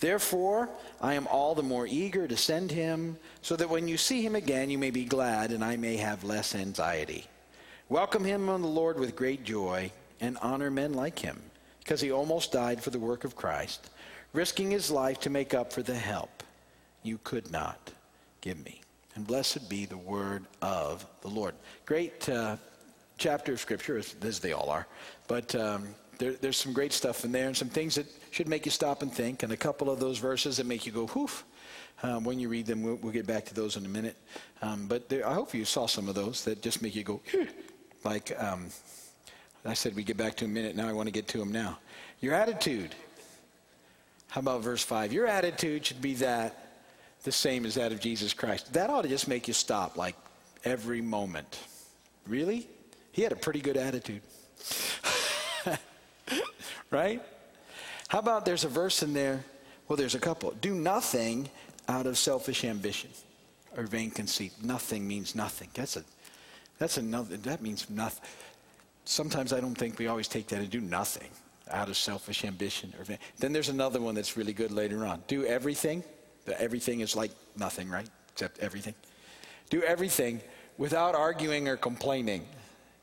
Therefore, 0.00 0.70
I 0.98 1.12
am 1.12 1.26
all 1.26 1.54
the 1.54 1.62
more 1.62 1.86
eager 1.86 2.26
to 2.26 2.36
send 2.38 2.70
him, 2.70 3.18
so 3.42 3.54
that 3.56 3.68
when 3.68 3.86
you 3.86 3.98
see 3.98 4.22
him 4.22 4.34
again, 4.34 4.70
you 4.70 4.78
may 4.78 4.90
be 4.90 5.04
glad, 5.04 5.52
and 5.52 5.62
I 5.62 5.76
may 5.76 5.98
have 5.98 6.24
less 6.24 6.54
anxiety. 6.54 7.26
Welcome 7.90 8.24
him 8.24 8.48
on 8.48 8.62
the 8.62 8.68
Lord 8.68 8.98
with 8.98 9.14
great 9.14 9.44
joy, 9.44 9.92
and 10.22 10.38
honor 10.40 10.70
men 10.70 10.94
like 10.94 11.18
him, 11.18 11.38
because 11.80 12.00
he 12.00 12.10
almost 12.10 12.50
died 12.50 12.82
for 12.82 12.88
the 12.88 12.98
work 12.98 13.24
of 13.24 13.36
Christ 13.36 13.90
risking 14.32 14.70
his 14.70 14.90
life 14.90 15.20
to 15.20 15.30
make 15.30 15.54
up 15.54 15.72
for 15.72 15.82
the 15.82 15.94
help 15.94 16.42
you 17.02 17.18
could 17.24 17.50
not 17.50 17.92
give 18.40 18.62
me. 18.64 18.80
And 19.14 19.26
blessed 19.26 19.68
be 19.68 19.86
the 19.86 19.96
word 19.96 20.44
of 20.62 21.06
the 21.22 21.28
Lord. 21.28 21.54
Great 21.86 22.28
uh, 22.28 22.56
chapter 23.16 23.52
of 23.52 23.60
Scripture, 23.60 23.98
as, 23.98 24.14
as 24.22 24.38
they 24.38 24.52
all 24.52 24.70
are, 24.70 24.86
but 25.26 25.54
um, 25.54 25.88
there, 26.18 26.32
there's 26.32 26.56
some 26.56 26.72
great 26.72 26.92
stuff 26.92 27.24
in 27.24 27.32
there 27.32 27.46
and 27.46 27.56
some 27.56 27.68
things 27.68 27.94
that 27.94 28.06
should 28.30 28.48
make 28.48 28.64
you 28.64 28.70
stop 28.70 29.02
and 29.02 29.12
think, 29.12 29.42
and 29.42 29.52
a 29.52 29.56
couple 29.56 29.90
of 29.90 29.98
those 29.98 30.18
verses 30.18 30.56
that 30.58 30.66
make 30.66 30.84
you 30.84 30.92
go, 30.92 31.06
whew. 31.06 31.28
Um, 32.00 32.22
when 32.22 32.38
you 32.38 32.48
read 32.48 32.66
them, 32.66 32.84
we'll, 32.84 32.94
we'll, 32.96 33.12
get 33.12 33.26
back 33.26 33.44
to 33.46 33.54
those 33.54 33.76
in 33.76 33.84
a 33.84 33.88
minute. 33.88 34.16
Um, 34.62 34.86
but 34.86 35.08
there, 35.08 35.26
I 35.26 35.34
hope 35.34 35.52
you 35.52 35.64
saw 35.64 35.86
some 35.86 36.08
of 36.08 36.14
those 36.14 36.44
that 36.44 36.62
just 36.62 36.80
make 36.80 36.94
you 36.94 37.02
go, 37.02 37.20
like 38.04 38.32
um, 38.40 38.68
I 39.64 39.74
said, 39.74 39.96
we 39.96 40.04
get 40.04 40.16
back 40.16 40.36
to 40.36 40.44
a 40.44 40.48
minute. 40.48 40.76
Now 40.76 40.88
I 40.88 40.92
want 40.92 41.08
to 41.08 41.12
get 41.12 41.26
to 41.28 41.38
them 41.38 41.50
now. 41.50 41.78
Your 42.20 42.34
attitude. 42.34 42.94
How 44.28 44.40
about 44.40 44.62
verse 44.62 44.82
5? 44.82 45.12
Your 45.12 45.26
attitude 45.26 45.86
should 45.86 46.02
be 46.02 46.14
that 46.14 46.68
the 47.24 47.32
same 47.32 47.64
as 47.64 47.74
that 47.74 47.92
of 47.92 48.00
Jesus 48.00 48.32
Christ. 48.32 48.72
That 48.74 48.90
ought 48.90 49.02
to 49.02 49.08
just 49.08 49.26
make 49.26 49.48
you 49.48 49.54
stop 49.54 49.96
like 49.96 50.14
every 50.64 51.00
moment. 51.00 51.58
Really? 52.26 52.68
He 53.12 53.22
had 53.22 53.32
a 53.32 53.36
pretty 53.36 53.60
good 53.60 53.76
attitude. 53.76 54.20
right? 56.90 57.22
How 58.08 58.18
about 58.18 58.44
there's 58.44 58.64
a 58.64 58.68
verse 58.68 59.02
in 59.02 59.14
there? 59.14 59.44
Well, 59.88 59.96
there's 59.96 60.14
a 60.14 60.20
couple. 60.20 60.50
Do 60.60 60.74
nothing 60.74 61.48
out 61.88 62.06
of 62.06 62.18
selfish 62.18 62.64
ambition 62.64 63.10
or 63.76 63.84
vain 63.84 64.10
conceit. 64.10 64.52
Nothing 64.62 65.08
means 65.08 65.34
nothing. 65.34 65.68
That's 65.74 65.96
a 65.96 66.04
that's 66.78 66.96
another 66.96 67.36
that 67.38 67.62
means 67.62 67.88
nothing. 67.90 68.24
Sometimes 69.04 69.52
I 69.52 69.60
don't 69.60 69.74
think 69.74 69.98
we 69.98 70.06
always 70.06 70.28
take 70.28 70.48
that 70.48 70.60
and 70.60 70.70
do 70.70 70.80
nothing 70.80 71.30
out 71.70 71.88
of 71.88 71.96
selfish 71.96 72.44
ambition 72.44 72.92
or. 72.98 73.04
Then 73.38 73.52
there's 73.52 73.68
another 73.68 74.00
one 74.00 74.14
that's 74.14 74.36
really 74.36 74.52
good 74.52 74.70
later 74.70 75.06
on. 75.06 75.22
Do 75.26 75.44
everything. 75.44 76.02
The 76.44 76.60
everything 76.60 77.00
is 77.00 77.14
like 77.14 77.30
nothing, 77.56 77.88
right? 77.88 78.08
Except 78.32 78.58
everything. 78.58 78.94
Do 79.70 79.82
everything 79.82 80.40
without 80.78 81.14
arguing 81.14 81.68
or 81.68 81.76
complaining. 81.76 82.46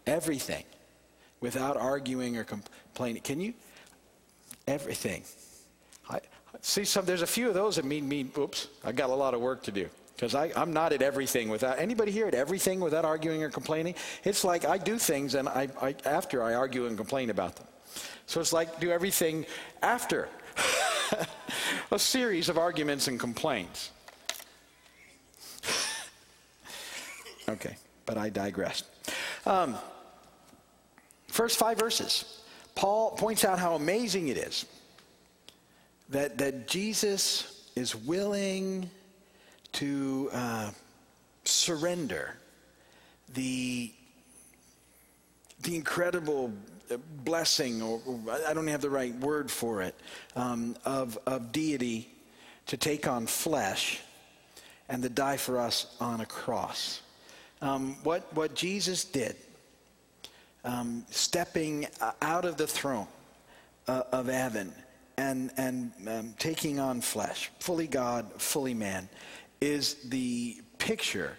Everything 0.07 0.63
without 1.41 1.77
arguing 1.77 2.37
or 2.37 2.43
complaining. 2.43 3.21
Can 3.21 3.39
you? 3.39 3.53
Everything. 4.67 5.23
I, 6.09 6.19
see, 6.61 6.85
some, 6.85 7.05
there's 7.05 7.21
a 7.21 7.27
few 7.27 7.47
of 7.47 7.53
those 7.53 7.75
that 7.75 7.85
mean, 7.85 8.07
mean, 8.07 8.31
oops, 8.37 8.67
I 8.83 8.91
got 8.91 9.09
a 9.09 9.15
lot 9.15 9.33
of 9.33 9.41
work 9.41 9.63
to 9.63 9.71
do. 9.71 9.89
Because 10.15 10.33
I'm 10.33 10.71
not 10.71 10.93
at 10.93 11.01
everything 11.01 11.49
without, 11.49 11.77
anybody 11.77 12.09
here 12.09 12.25
at 12.25 12.33
everything 12.33 12.79
without 12.79 13.03
arguing 13.03 13.43
or 13.43 13.49
complaining? 13.49 13.95
It's 14.23 14.45
like 14.45 14.63
I 14.63 14.77
do 14.77 14.97
things 14.97 15.35
and 15.35 15.49
I, 15.49 15.67
I 15.81 15.93
after 16.05 16.41
I 16.41 16.53
argue 16.53 16.85
and 16.85 16.95
complain 16.95 17.29
about 17.29 17.57
them. 17.57 17.67
So 18.25 18.39
it's 18.39 18.53
like 18.53 18.79
do 18.79 18.91
everything 18.91 19.45
after 19.81 20.29
a 21.91 21.99
series 21.99 22.49
of 22.49 22.57
arguments 22.57 23.07
and 23.07 23.19
complaints. 23.19 23.91
okay, 27.49 27.75
but 28.05 28.17
I 28.17 28.29
digress. 28.29 28.83
Um, 29.45 29.75
first 31.27 31.57
five 31.57 31.77
verses, 31.77 32.41
Paul 32.73 33.11
points 33.11 33.45
out 33.45 33.59
how 33.59 33.75
amazing 33.75 34.29
it 34.29 34.37
is 34.37 34.65
that, 36.09 36.37
that 36.37 36.67
Jesus 36.67 37.69
is 37.75 37.95
willing 37.95 38.89
to 39.73 40.29
uh, 40.33 40.71
surrender 41.43 42.37
the, 43.33 43.91
the 45.61 45.75
incredible 45.75 46.53
blessing, 47.23 47.81
or, 47.81 48.01
or, 48.05 48.19
I 48.47 48.53
don't 48.53 48.67
have 48.67 48.81
the 48.81 48.89
right 48.89 49.13
word 49.15 49.49
for 49.49 49.81
it, 49.81 49.95
um, 50.35 50.75
of, 50.85 51.17
of 51.25 51.51
deity 51.51 52.09
to 52.67 52.77
take 52.77 53.07
on 53.07 53.27
flesh 53.27 54.01
and 54.89 55.01
to 55.03 55.09
die 55.09 55.37
for 55.37 55.59
us 55.59 55.95
on 55.99 56.21
a 56.21 56.25
cross. 56.25 57.01
Um, 57.61 57.95
what, 58.03 58.31
what 58.33 58.55
Jesus 58.55 59.03
did, 59.03 59.35
um, 60.63 61.05
stepping 61.09 61.87
out 62.21 62.45
of 62.45 62.57
the 62.57 62.67
throne 62.67 63.07
uh, 63.87 64.03
of 64.11 64.27
heaven 64.27 64.73
and, 65.17 65.51
and 65.57 65.91
um, 66.07 66.33
taking 66.37 66.79
on 66.79 67.01
flesh, 67.01 67.51
fully 67.59 67.87
God, 67.87 68.29
fully 68.37 68.73
man, 68.73 69.07
is 69.61 69.95
the 70.09 70.57
picture 70.77 71.37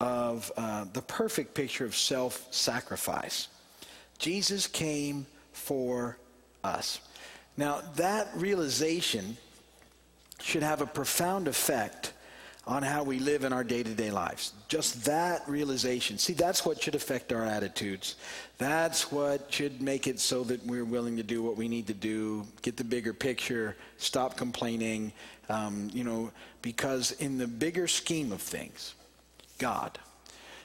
of 0.00 0.50
uh, 0.56 0.84
the 0.92 1.02
perfect 1.02 1.54
picture 1.54 1.84
of 1.84 1.94
self 1.94 2.46
sacrifice. 2.50 3.48
Jesus 4.22 4.68
came 4.68 5.26
for 5.52 6.16
us. 6.62 7.00
Now, 7.56 7.80
that 7.96 8.28
realization 8.36 9.36
should 10.40 10.62
have 10.62 10.80
a 10.80 10.86
profound 10.86 11.48
effect 11.48 12.12
on 12.64 12.84
how 12.84 13.02
we 13.02 13.18
live 13.18 13.42
in 13.42 13.52
our 13.52 13.64
day 13.64 13.82
to 13.82 13.90
day 13.90 14.12
lives. 14.12 14.52
Just 14.68 15.04
that 15.06 15.42
realization. 15.48 16.18
See, 16.18 16.34
that's 16.34 16.64
what 16.64 16.80
should 16.80 16.94
affect 16.94 17.32
our 17.32 17.44
attitudes. 17.44 18.14
That's 18.58 19.10
what 19.10 19.52
should 19.52 19.82
make 19.82 20.06
it 20.06 20.20
so 20.20 20.44
that 20.44 20.64
we're 20.64 20.84
willing 20.84 21.16
to 21.16 21.24
do 21.24 21.42
what 21.42 21.56
we 21.56 21.66
need 21.66 21.88
to 21.88 21.94
do, 21.94 22.46
get 22.62 22.76
the 22.76 22.84
bigger 22.84 23.12
picture, 23.12 23.76
stop 23.96 24.36
complaining, 24.36 25.12
um, 25.48 25.90
you 25.92 26.04
know, 26.04 26.30
because 26.62 27.10
in 27.12 27.38
the 27.38 27.48
bigger 27.48 27.88
scheme 27.88 28.30
of 28.30 28.40
things, 28.40 28.94
God, 29.58 29.98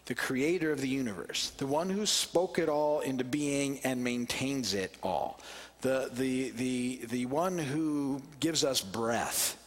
the 0.08 0.16
creator 0.16 0.72
of 0.72 0.82
the 0.82 0.88
universe, 0.88 1.52
the 1.58 1.68
one 1.68 1.90
who 1.90 2.06
spoke 2.06 2.60
it 2.60 2.70
all 2.70 3.02
into 3.02 3.24
being 3.24 3.80
and 3.84 4.04
maintains 4.04 4.74
it 4.74 4.96
all, 5.04 5.40
the, 5.82 6.10
the, 6.14 6.50
the, 6.52 7.02
the 7.10 7.26
one 7.28 7.58
who 7.58 8.22
gives 8.40 8.64
us 8.64 8.82
breath. 8.82 9.58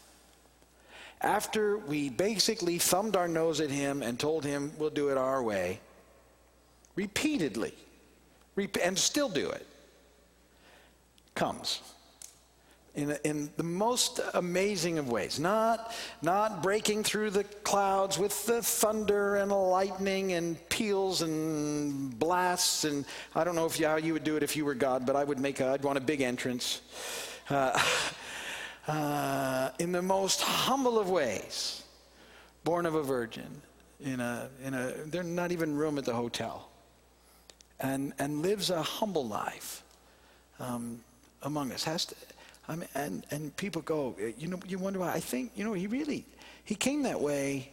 After 1.20 1.76
we 1.76 2.08
basically 2.08 2.78
thumbed 2.78 3.16
our 3.16 3.28
nose 3.28 3.60
at 3.60 3.70
him 3.70 4.02
and 4.02 4.18
told 4.18 4.44
him 4.44 4.72
we'll 4.78 4.90
do 4.90 5.10
it 5.10 5.18
our 5.18 5.42
way, 5.42 5.78
repeatedly, 6.96 7.74
and 8.82 8.98
still 8.98 9.28
do 9.28 9.50
it, 9.50 9.66
comes 11.34 11.80
in, 12.94 13.16
in 13.24 13.50
the 13.56 13.62
most 13.62 14.20
amazing 14.34 14.98
of 14.98 15.08
ways. 15.08 15.38
Not, 15.38 15.94
not 16.22 16.62
breaking 16.62 17.04
through 17.04 17.30
the 17.30 17.44
clouds 17.44 18.18
with 18.18 18.46
the 18.46 18.62
thunder 18.62 19.36
and 19.36 19.52
lightning 19.52 20.32
and 20.32 20.56
peals 20.68 21.22
and 21.22 22.18
blasts. 22.18 22.84
And 22.84 23.04
I 23.34 23.44
don't 23.44 23.54
know 23.54 23.66
if 23.66 23.78
you, 23.78 23.86
how 23.86 23.96
you 23.96 24.12
would 24.12 24.24
do 24.24 24.36
it 24.36 24.42
if 24.42 24.56
you 24.56 24.64
were 24.64 24.74
God, 24.74 25.06
but 25.06 25.16
I 25.16 25.24
would 25.24 25.38
make 25.38 25.60
a, 25.60 25.68
I'd 25.68 25.82
want 25.82 25.98
a 25.98 26.02
big 26.02 26.20
entrance. 26.20 26.82
Uh, 27.48 27.78
uh, 28.88 29.70
in 29.78 29.92
the 29.92 30.02
most 30.02 30.40
humble 30.40 30.98
of 30.98 31.10
ways, 31.10 31.82
born 32.64 32.86
of 32.86 32.94
a 32.94 33.02
virgin, 33.02 33.62
in 34.00 34.20
a, 34.20 34.48
in 34.64 34.74
a, 34.74 34.92
there's 35.06 35.26
not 35.26 35.52
even 35.52 35.76
room 35.76 35.98
at 35.98 36.04
the 36.04 36.14
hotel, 36.14 36.68
and, 37.78 38.12
and 38.18 38.42
lives 38.42 38.70
a 38.70 38.82
humble 38.82 39.26
life 39.26 39.82
um, 40.58 41.00
among 41.42 41.72
us. 41.72 41.84
Has 41.84 42.06
to, 42.06 42.14
I 42.70 42.76
mean, 42.76 42.88
and, 42.94 43.26
and 43.32 43.56
people 43.56 43.82
go, 43.82 44.14
you 44.38 44.46
know, 44.46 44.60
you 44.68 44.78
wonder 44.78 45.00
why. 45.00 45.12
I 45.12 45.18
think, 45.18 45.50
you 45.56 45.64
know, 45.64 45.72
he 45.72 45.88
really, 45.88 46.24
he 46.64 46.76
came 46.76 47.02
that 47.02 47.20
way 47.20 47.68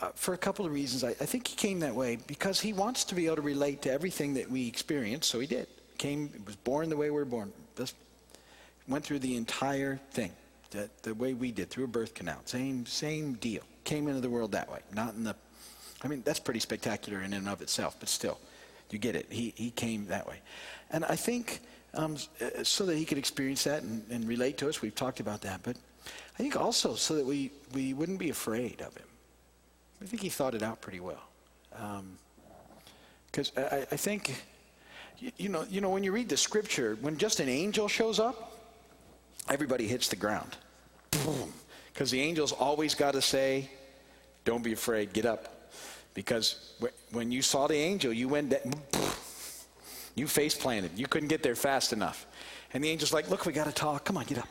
uh, 0.00 0.12
for 0.14 0.32
a 0.32 0.38
couple 0.38 0.64
of 0.64 0.72
reasons. 0.72 1.04
I, 1.04 1.10
I, 1.10 1.26
think 1.26 1.46
he 1.46 1.54
came 1.56 1.80
that 1.80 1.94
way 1.94 2.16
because 2.26 2.58
he 2.58 2.72
wants 2.72 3.04
to 3.04 3.14
be 3.14 3.26
able 3.26 3.36
to 3.36 3.42
relate 3.42 3.82
to 3.82 3.92
everything 3.92 4.32
that 4.34 4.50
we 4.50 4.66
experience, 4.66 5.26
so 5.26 5.40
he 5.40 5.46
did. 5.46 5.66
Came, 5.98 6.30
was 6.46 6.56
born 6.56 6.88
the 6.88 6.96
way 6.96 7.10
we 7.10 7.16
we're 7.16 7.26
born. 7.26 7.52
Just 7.76 7.96
went 8.88 9.04
through 9.04 9.18
the 9.18 9.36
entire 9.36 10.00
thing, 10.12 10.32
the, 10.70 10.88
the 11.02 11.12
way 11.12 11.34
we 11.34 11.52
did, 11.52 11.68
through 11.68 11.84
a 11.84 11.88
birth 11.88 12.14
canal. 12.14 12.40
Same, 12.46 12.86
same 12.86 13.34
deal. 13.34 13.62
Came 13.84 14.08
into 14.08 14.22
the 14.22 14.30
world 14.30 14.52
that 14.52 14.72
way, 14.72 14.80
not 14.94 15.12
in 15.12 15.24
the, 15.24 15.36
I 16.02 16.08
mean, 16.08 16.22
that's 16.24 16.40
pretty 16.40 16.60
spectacular 16.60 17.20
in 17.20 17.34
and 17.34 17.46
of 17.46 17.60
itself, 17.60 17.96
but 18.00 18.08
still, 18.08 18.38
you 18.88 18.98
get 18.98 19.16
it. 19.16 19.26
He, 19.28 19.52
he 19.54 19.70
came 19.70 20.06
that 20.06 20.26
way. 20.26 20.40
And 20.90 21.04
I 21.04 21.16
think 21.16 21.60
um, 21.94 22.16
uh, 22.40 22.62
so 22.62 22.86
that 22.86 22.96
he 22.96 23.04
could 23.04 23.18
experience 23.18 23.64
that 23.64 23.82
and, 23.82 24.04
and 24.10 24.26
relate 24.26 24.58
to 24.58 24.68
us, 24.68 24.82
we've 24.82 24.94
talked 24.94 25.20
about 25.20 25.40
that, 25.42 25.60
but 25.62 25.76
I 26.38 26.42
think 26.42 26.56
also 26.56 26.94
so 26.94 27.14
that 27.14 27.24
we, 27.24 27.50
we 27.72 27.94
wouldn't 27.94 28.18
be 28.18 28.30
afraid 28.30 28.80
of 28.80 28.96
him. 28.96 29.06
I 30.02 30.06
think 30.06 30.22
he 30.22 30.28
thought 30.28 30.54
it 30.54 30.62
out 30.62 30.80
pretty 30.80 31.00
well. 31.00 31.22
Because 33.30 33.52
um, 33.56 33.64
I, 33.70 33.86
I 33.90 33.96
think, 33.96 34.44
you, 35.18 35.32
you, 35.36 35.48
know, 35.48 35.64
you 35.70 35.80
know, 35.80 35.90
when 35.90 36.02
you 36.04 36.12
read 36.12 36.28
the 36.28 36.36
scripture, 36.36 36.98
when 37.00 37.16
just 37.16 37.40
an 37.40 37.48
angel 37.48 37.88
shows 37.88 38.18
up, 38.18 38.58
everybody 39.48 39.86
hits 39.86 40.08
the 40.08 40.16
ground. 40.16 40.56
Because 41.92 42.10
the 42.10 42.20
angel's 42.20 42.52
always 42.52 42.94
got 42.94 43.12
to 43.12 43.22
say, 43.22 43.70
don't 44.44 44.64
be 44.64 44.72
afraid, 44.72 45.12
get 45.12 45.26
up. 45.26 45.70
Because 46.12 46.74
when 47.12 47.32
you 47.32 47.42
saw 47.42 47.66
the 47.66 47.76
angel, 47.76 48.12
you 48.12 48.28
went, 48.28 48.50
down, 48.50 48.74
you 50.14 50.26
face 50.26 50.54
planted. 50.54 50.92
You 50.96 51.06
couldn't 51.06 51.28
get 51.28 51.42
there 51.42 51.54
fast 51.54 51.92
enough. 51.92 52.26
And 52.72 52.82
the 52.82 52.90
angel's 52.90 53.12
like, 53.12 53.30
look, 53.30 53.46
we 53.46 53.52
got 53.52 53.66
to 53.66 53.72
talk. 53.72 54.04
Come 54.04 54.16
on, 54.16 54.24
get 54.24 54.38
up. 54.38 54.48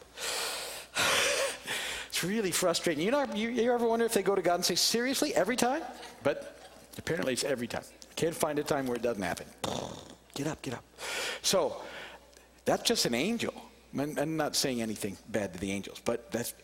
it's 2.07 2.23
really 2.23 2.51
frustrating. 2.51 3.03
You 3.03 3.11
know, 3.11 3.25
you, 3.33 3.49
you 3.49 3.73
ever 3.73 3.87
wonder 3.87 4.05
if 4.05 4.13
they 4.13 4.23
go 4.23 4.35
to 4.35 4.41
God 4.41 4.55
and 4.55 4.65
say, 4.65 4.75
seriously, 4.75 5.33
every 5.35 5.55
time? 5.55 5.81
But 6.23 6.69
apparently 6.97 7.33
it's 7.33 7.43
every 7.43 7.67
time. 7.67 7.83
Can't 8.15 8.35
find 8.35 8.59
a 8.59 8.63
time 8.63 8.87
where 8.87 8.95
it 8.95 9.01
doesn't 9.01 9.23
happen. 9.23 9.45
Get 10.35 10.47
up, 10.47 10.63
get 10.63 10.73
up. 10.73 10.83
So 11.43 11.75
that's 12.65 12.81
just 12.81 13.05
an 13.05 13.13
angel. 13.13 13.53
I'm 13.95 14.35
not 14.35 14.55
saying 14.55 14.81
anything 14.81 15.15
bad 15.29 15.53
to 15.53 15.59
the 15.59 15.71
angels, 15.71 16.01
but 16.03 16.31
that's 16.31 16.55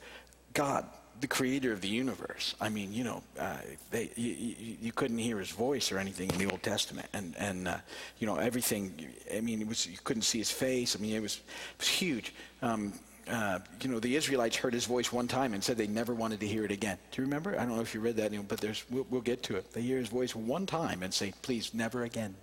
God, 0.56 0.86
the 1.22 1.28
creator 1.28 1.72
of 1.72 1.82
the 1.82 1.88
universe. 1.88 2.56
I 2.62 2.70
mean, 2.70 2.94
you 2.94 3.04
know, 3.04 3.24
uh, 3.40 3.58
they, 3.92 4.10
you, 4.16 4.56
you, 4.82 4.92
couldn't 4.92 5.18
hear 5.18 5.38
his 5.40 5.52
voice 5.52 5.92
or 5.92 5.98
anything 5.98 6.30
in 6.30 6.38
the 6.38 6.50
Old 6.50 6.64
Testament, 6.64 7.08
and 7.14 7.36
and 7.38 7.68
uh, 7.68 7.78
you 8.20 8.28
know 8.28 8.36
everything. 8.36 8.94
I 9.36 9.42
mean, 9.42 9.62
it 9.62 9.68
was 9.68 9.88
you 9.88 9.98
couldn't 10.04 10.24
see 10.24 10.38
his 10.38 10.52
face. 10.52 10.96
I 10.96 11.00
mean, 11.00 11.16
it 11.16 11.22
was 11.22 11.38
it 11.38 11.80
was 11.80 11.88
huge. 11.88 12.34
Um, 12.62 12.94
uh, 13.30 13.60
you 13.82 13.90
know, 13.90 14.00
the 14.00 14.16
Israelites 14.16 14.56
heard 14.56 14.74
his 14.74 14.86
voice 14.86 15.12
one 15.12 15.28
time 15.28 15.54
and 15.54 15.64
said 15.64 15.78
they 15.78 15.86
never 15.86 16.16
wanted 16.16 16.40
to 16.40 16.48
hear 16.48 16.66
it 16.66 16.72
again. 16.72 16.98
Do 17.12 17.22
you 17.22 17.26
remember? 17.26 17.54
I 17.54 17.66
don't 17.66 17.76
know 17.76 17.82
if 17.82 17.94
you 17.94 18.00
read 18.00 18.16
that, 18.16 18.32
but 18.48 18.60
there's 18.60 18.84
we'll, 18.90 19.06
we'll 19.10 19.22
get 19.22 19.44
to 19.44 19.56
it. 19.56 19.72
They 19.72 19.82
hear 19.82 19.98
his 19.98 20.10
voice 20.10 20.36
one 20.36 20.66
time 20.66 21.04
and 21.04 21.14
say, 21.14 21.34
"Please, 21.42 21.74
never 21.74 22.04
again." 22.04 22.36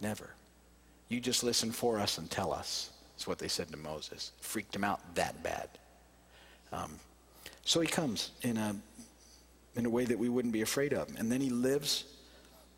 Never. 0.00 0.30
You 1.08 1.20
just 1.20 1.42
listen 1.42 1.72
for 1.72 1.98
us 1.98 2.18
and 2.18 2.30
tell 2.30 2.52
us. 2.52 2.90
That's 3.14 3.26
what 3.26 3.38
they 3.38 3.48
said 3.48 3.68
to 3.68 3.78
Moses. 3.78 4.32
Freaked 4.40 4.76
him 4.76 4.84
out 4.84 5.00
that 5.14 5.42
bad. 5.42 5.70
Um, 6.70 6.98
so 7.66 7.80
he 7.80 7.88
comes 7.88 8.30
in 8.42 8.56
a, 8.56 8.76
in 9.74 9.86
a 9.86 9.90
way 9.90 10.04
that 10.04 10.18
we 10.18 10.28
wouldn't 10.28 10.52
be 10.52 10.62
afraid 10.62 10.94
of. 10.94 11.08
And 11.18 11.30
then 11.30 11.40
he 11.40 11.50
lives 11.50 12.04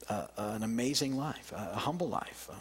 uh, 0.09 0.27
an 0.37 0.63
amazing 0.63 1.17
life, 1.17 1.53
a, 1.53 1.73
a 1.75 1.79
humble 1.79 2.09
life. 2.09 2.49
Um, 2.51 2.57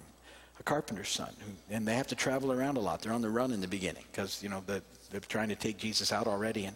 a 0.60 0.64
carpenter's 0.64 1.10
son, 1.10 1.32
who, 1.40 1.52
and 1.76 1.88
they 1.88 1.96
have 1.96 2.08
to 2.08 2.16
travel 2.16 2.52
around 2.52 2.78
a 2.78 2.80
lot. 2.80 3.02
They're 3.02 3.14
on 3.14 3.22
the 3.22 3.30
run 3.30 3.52
in 3.52 3.62
the 3.62 3.68
beginning 3.68 4.04
because 4.12 4.42
you 4.42 4.50
know 4.50 4.64
the, 4.66 4.82
they're 5.12 5.20
trying 5.20 5.50
to 5.50 5.56
take 5.56 5.78
Jesus 5.78 6.12
out 6.12 6.26
already, 6.26 6.66
and 6.66 6.76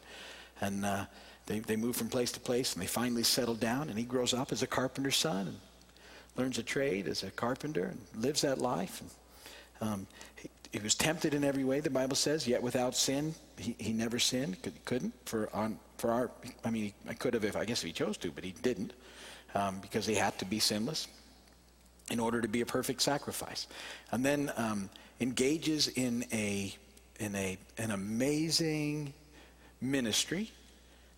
and 0.62 0.86
uh, 0.86 1.06
they 1.48 1.60
they 1.60 1.76
move 1.76 1.96
from 1.96 2.08
place 2.08 2.32
to 2.34 2.40
place, 2.40 2.74
and 2.74 2.82
they 2.82 2.88
finally 2.88 3.24
settle 3.24 3.56
down. 3.56 3.90
And 3.90 3.98
he 3.98 4.06
grows 4.06 4.36
up 4.36 4.52
as 4.52 4.62
a 4.62 4.68
carpenter's 4.68 5.18
son, 5.18 5.48
and 5.48 5.58
learns 6.38 6.60
a 6.60 6.64
trade 6.64 7.08
as 7.08 7.24
a 7.24 7.32
carpenter, 7.32 7.86
and 7.86 8.24
lives 8.24 8.42
that 8.42 8.60
life. 8.60 9.02
And, 9.02 9.90
um, 9.90 10.08
he, 10.72 10.80
was 10.80 10.96
tempted 10.96 11.34
in 11.34 11.44
every 11.44 11.64
way, 11.64 11.80
the 11.80 11.90
Bible 11.90 12.16
says, 12.16 12.48
yet 12.48 12.62
without 12.62 12.96
sin, 12.96 13.34
he, 13.58 13.76
he 13.78 13.94
never 13.94 14.20
sinned. 14.20 14.62
Could, 14.62 14.86
couldn't 14.86 15.14
for 15.26 15.50
on 15.54 15.78
for 15.98 16.12
our. 16.12 16.32
I 16.66 16.70
mean, 16.70 16.94
I 17.08 17.14
could 17.14 17.34
have 17.34 17.46
if 17.46 17.56
I 17.56 17.66
guess 17.66 17.82
if 17.82 17.88
he 17.88 17.94
chose 17.94 18.18
to, 18.18 18.32
but 18.32 18.44
he 18.44 18.52
didn't 18.52 18.94
um, 19.54 19.80
because 19.82 20.06
he 20.06 20.16
had 20.16 20.38
to 20.40 20.46
be 20.46 20.60
sinless 20.60 21.08
in 22.10 22.20
order 22.20 22.42
to 22.42 22.48
be 22.48 22.62
a 22.62 22.66
perfect 22.66 23.02
sacrifice. 23.02 23.68
And 24.12 24.26
then 24.26 24.52
um, 24.58 24.90
engages 25.20 25.88
in 25.88 26.26
a 26.34 26.74
in 27.20 27.36
a 27.36 27.58
an 27.78 27.92
amazing 27.92 29.14
ministry 29.80 30.52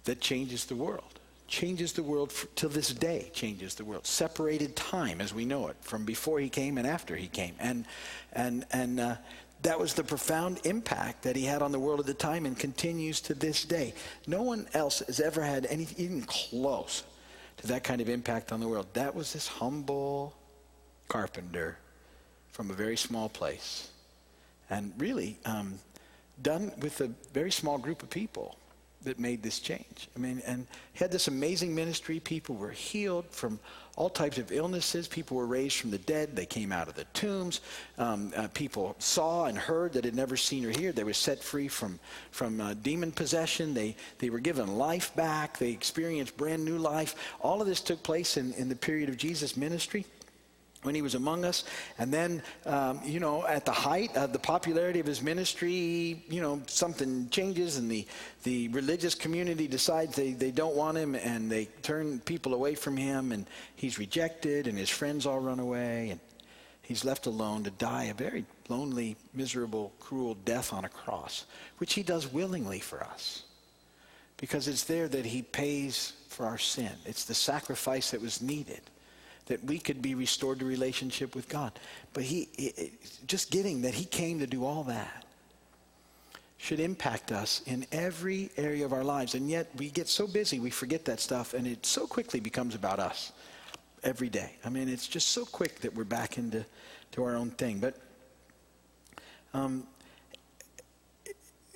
that 0.03 0.19
changes 0.19 0.65
the 0.65 0.75
world. 0.75 1.19
Changes 1.48 1.93
the 1.93 2.01
world 2.01 2.31
for, 2.31 2.67
this 2.67 2.93
day. 2.93 3.29
Changes 3.33 3.75
the 3.75 3.86
world. 3.86 4.07
Separated 4.07 4.75
time 4.75 5.22
as 5.22 5.33
we 5.33 5.45
know 5.45 5.67
it 5.67 5.75
from 5.81 6.03
before 6.03 6.39
he 6.39 6.50
came 6.50 6.77
and 6.77 6.88
after 6.88 7.15
he 7.15 7.27
came. 7.27 7.55
And 7.60 7.86
and 8.33 8.65
and. 8.72 9.00
Uh, 9.00 9.15
that 9.63 9.79
was 9.79 9.93
the 9.93 10.03
profound 10.03 10.60
impact 10.65 11.24
that 11.24 11.36
he 11.36 11.46
had 11.46 11.62
on 11.62 11.72
the 11.72 11.79
world 11.79 12.00
at 12.01 12.05
the 12.05 12.13
time 12.13 12.46
and 12.46 12.58
continues 12.58 13.22
to 13.22 13.34
this 13.34 13.63
day. 13.63 13.93
No 14.27 14.41
one 14.41 14.67
else 14.74 15.00
has 15.00 15.20
ever 15.20 15.41
had 15.41 15.65
anything 15.65 16.05
even 16.05 16.22
close 16.24 17.03
to 17.58 17.67
that 17.67 17.84
kind 17.84 18.01
of 18.01 18.10
impact 18.10 18.51
on 18.51 18.60
the 18.60 18.67
world. 18.67 18.88
That 18.93 19.15
was 19.15 19.34
this 19.34 19.48
humble, 19.48 20.36
carpenter 21.08 21.77
from 22.51 22.70
a 22.70 22.74
very 22.74 22.98
small 22.98 23.29
place. 23.29 23.89
And 24.70 24.93
really, 24.98 25.38
um, 25.46 25.79
done 26.41 26.72
with 26.79 27.00
a 27.01 27.08
very 27.34 27.51
small 27.51 27.77
group 27.77 28.03
of 28.03 28.10
people 28.10 28.58
that 29.03 29.19
made 29.19 29.43
this 29.43 29.60
change. 29.60 30.10
I 30.15 30.19
mean, 30.19 30.41
and 30.45 30.67
had 30.93 31.12
this 31.12 31.27
amazing 31.27 31.74
ministry. 31.74 32.19
People 32.19 32.55
were 32.55 32.72
healed 32.72 33.25
from 33.29 33.60
all 33.95 34.10
types 34.10 34.38
of 34.38 34.51
illnesses. 34.51 35.07
People 35.07 35.38
were 35.38 35.45
raised 35.45 35.77
from 35.77 35.91
the 35.91 35.98
dead. 36.00 36.36
They 36.36 36.45
came 36.45 36.72
out 36.72 36.88
of 36.88 36.95
the 36.95 37.05
tombs. 37.13 37.62
Um, 37.98 38.33
uh, 38.36 38.48
people 38.53 38.95
saw 39.00 39.45
and 39.45 39.57
heard 39.57 39.93
that 39.93 40.05
had 40.05 40.15
never 40.15 40.36
seen 40.36 40.65
or 40.65 40.72
heard. 40.72 40.95
They 40.95 41.03
were 41.03 41.13
set 41.13 41.43
free 41.43 41.67
from, 41.67 42.00
from 42.31 42.60
uh, 42.60 42.74
demon 42.75 43.12
possession. 43.12 43.74
They, 43.74 43.95
they 44.19 44.29
were 44.29 44.39
given 44.39 44.77
life 44.77 45.15
back. 45.15 45.57
They 45.57 45.72
experienced 45.72 46.38
brand 46.38 46.65
new 46.65 46.77
life. 46.77 47.15
All 47.41 47.62
of 47.62 47.67
this 47.67 47.81
took 47.81 48.01
place 48.01 48.38
in, 48.38 48.53
in 48.53 48.69
the 48.69 48.75
period 48.75 49.10
of 49.10 49.17
Jesus' 49.17 49.55
ministry 49.55 50.05
when 50.84 50.96
he 50.96 51.02
was 51.02 51.16
among 51.16 51.46
us. 51.46 51.63
And 51.98 52.13
then, 52.13 52.44
um, 52.66 53.00
you 53.04 53.20
know, 53.20 53.46
at 53.48 53.66
the 53.66 53.72
height 53.72 54.16
of 54.16 54.34
the 54.34 54.40
popularity 54.40 55.00
of 55.00 55.06
his 55.06 55.22
ministry, 55.22 56.24
you 56.30 56.42
know, 56.42 56.62
something 56.68 57.30
changes 57.30 57.78
and 57.78 57.90
the, 57.90 58.06
the 58.44 58.68
religious 58.70 59.16
community 59.16 59.68
decides 59.68 60.16
they, 60.16 60.34
they 60.34 60.52
don't 60.52 60.75
want 60.75 60.98
him 60.98 61.16
and 61.16 61.52
they 61.52 61.66
turn 61.82 62.20
people 62.20 62.54
away 62.54 62.75
from 62.75 62.96
him 62.96 63.32
and 63.32 63.46
he's 63.75 63.98
rejected 63.98 64.68
and 64.68 64.78
his 64.78 64.90
friends 64.90 65.25
all 65.25 65.40
run 65.40 65.60
away 65.60 66.10
and 66.12 66.20
he's 66.82 67.04
left 67.04 67.25
alone 67.25 67.63
to 67.63 67.72
die 67.72 68.06
a 68.06 68.13
very 68.13 68.46
lonely, 68.70 69.16
miserable, 69.34 69.92
cruel 70.00 70.36
death 70.46 70.74
on 70.74 70.86
a 70.86 70.90
cross, 70.90 71.46
which 71.78 71.94
he 71.94 72.04
does 72.04 72.32
willingly 72.32 72.80
for 72.80 73.04
us. 73.04 73.43
Because 74.38 74.67
it's 74.67 74.84
there 74.84 75.08
that 75.08 75.26
he 75.26 75.41
pays 75.41 76.13
for 76.28 76.46
our 76.46 76.58
sin. 76.58 76.91
It's 77.06 77.24
the 77.24 77.34
sacrifice 77.34 78.12
that 78.12 78.22
was 78.22 78.41
needed 78.41 78.82
that 79.47 79.63
we 79.65 79.77
could 79.77 80.01
be 80.01 80.15
restored 80.15 80.60
to 80.60 80.65
relationship 80.65 81.36
with 81.36 81.49
God. 81.49 81.71
But 82.13 82.23
he, 82.23 82.49
just 83.27 83.51
getting 83.51 83.82
that 83.82 83.93
he 83.93 84.06
came 84.06 84.39
to 84.39 84.47
do 84.47 84.65
all 84.65 84.84
that 84.86 85.25
should 86.58 86.79
impact 86.79 87.34
us 87.34 87.62
in 87.65 87.86
every 87.91 88.49
area 88.56 88.86
of 88.86 88.93
our 88.93 89.03
lives. 89.03 89.36
And 89.36 89.49
yet 89.49 89.69
we 89.77 89.89
get 89.89 90.08
so 90.08 90.25
busy, 90.25 90.60
we 90.62 90.69
forget 90.69 91.03
that 91.06 91.19
stuff, 91.19 91.53
and 91.53 91.67
it 91.67 91.86
so 91.86 92.08
quickly 92.08 92.39
becomes 92.39 92.73
about 92.73 92.99
us 92.99 93.34
every 94.01 94.29
day. 94.29 94.53
I 94.63 94.69
mean, 94.69 94.88
it's 94.88 95.08
just 95.08 95.29
so 95.29 95.43
quick 95.43 95.82
that 95.82 95.93
we're 95.93 96.06
back 96.06 96.38
into 96.38 96.65
to 97.12 97.23
our 97.23 97.36
own 97.36 97.51
thing. 97.51 97.79
But 97.79 97.97
um, 99.53 99.86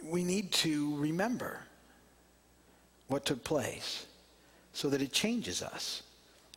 we 0.03 0.23
need 0.23 0.51
to 0.53 0.95
remember 0.95 1.59
what 3.07 3.25
took 3.25 3.43
place 3.43 4.05
so 4.73 4.89
that 4.89 5.01
it 5.01 5.11
changes 5.11 5.61
us. 5.61 6.03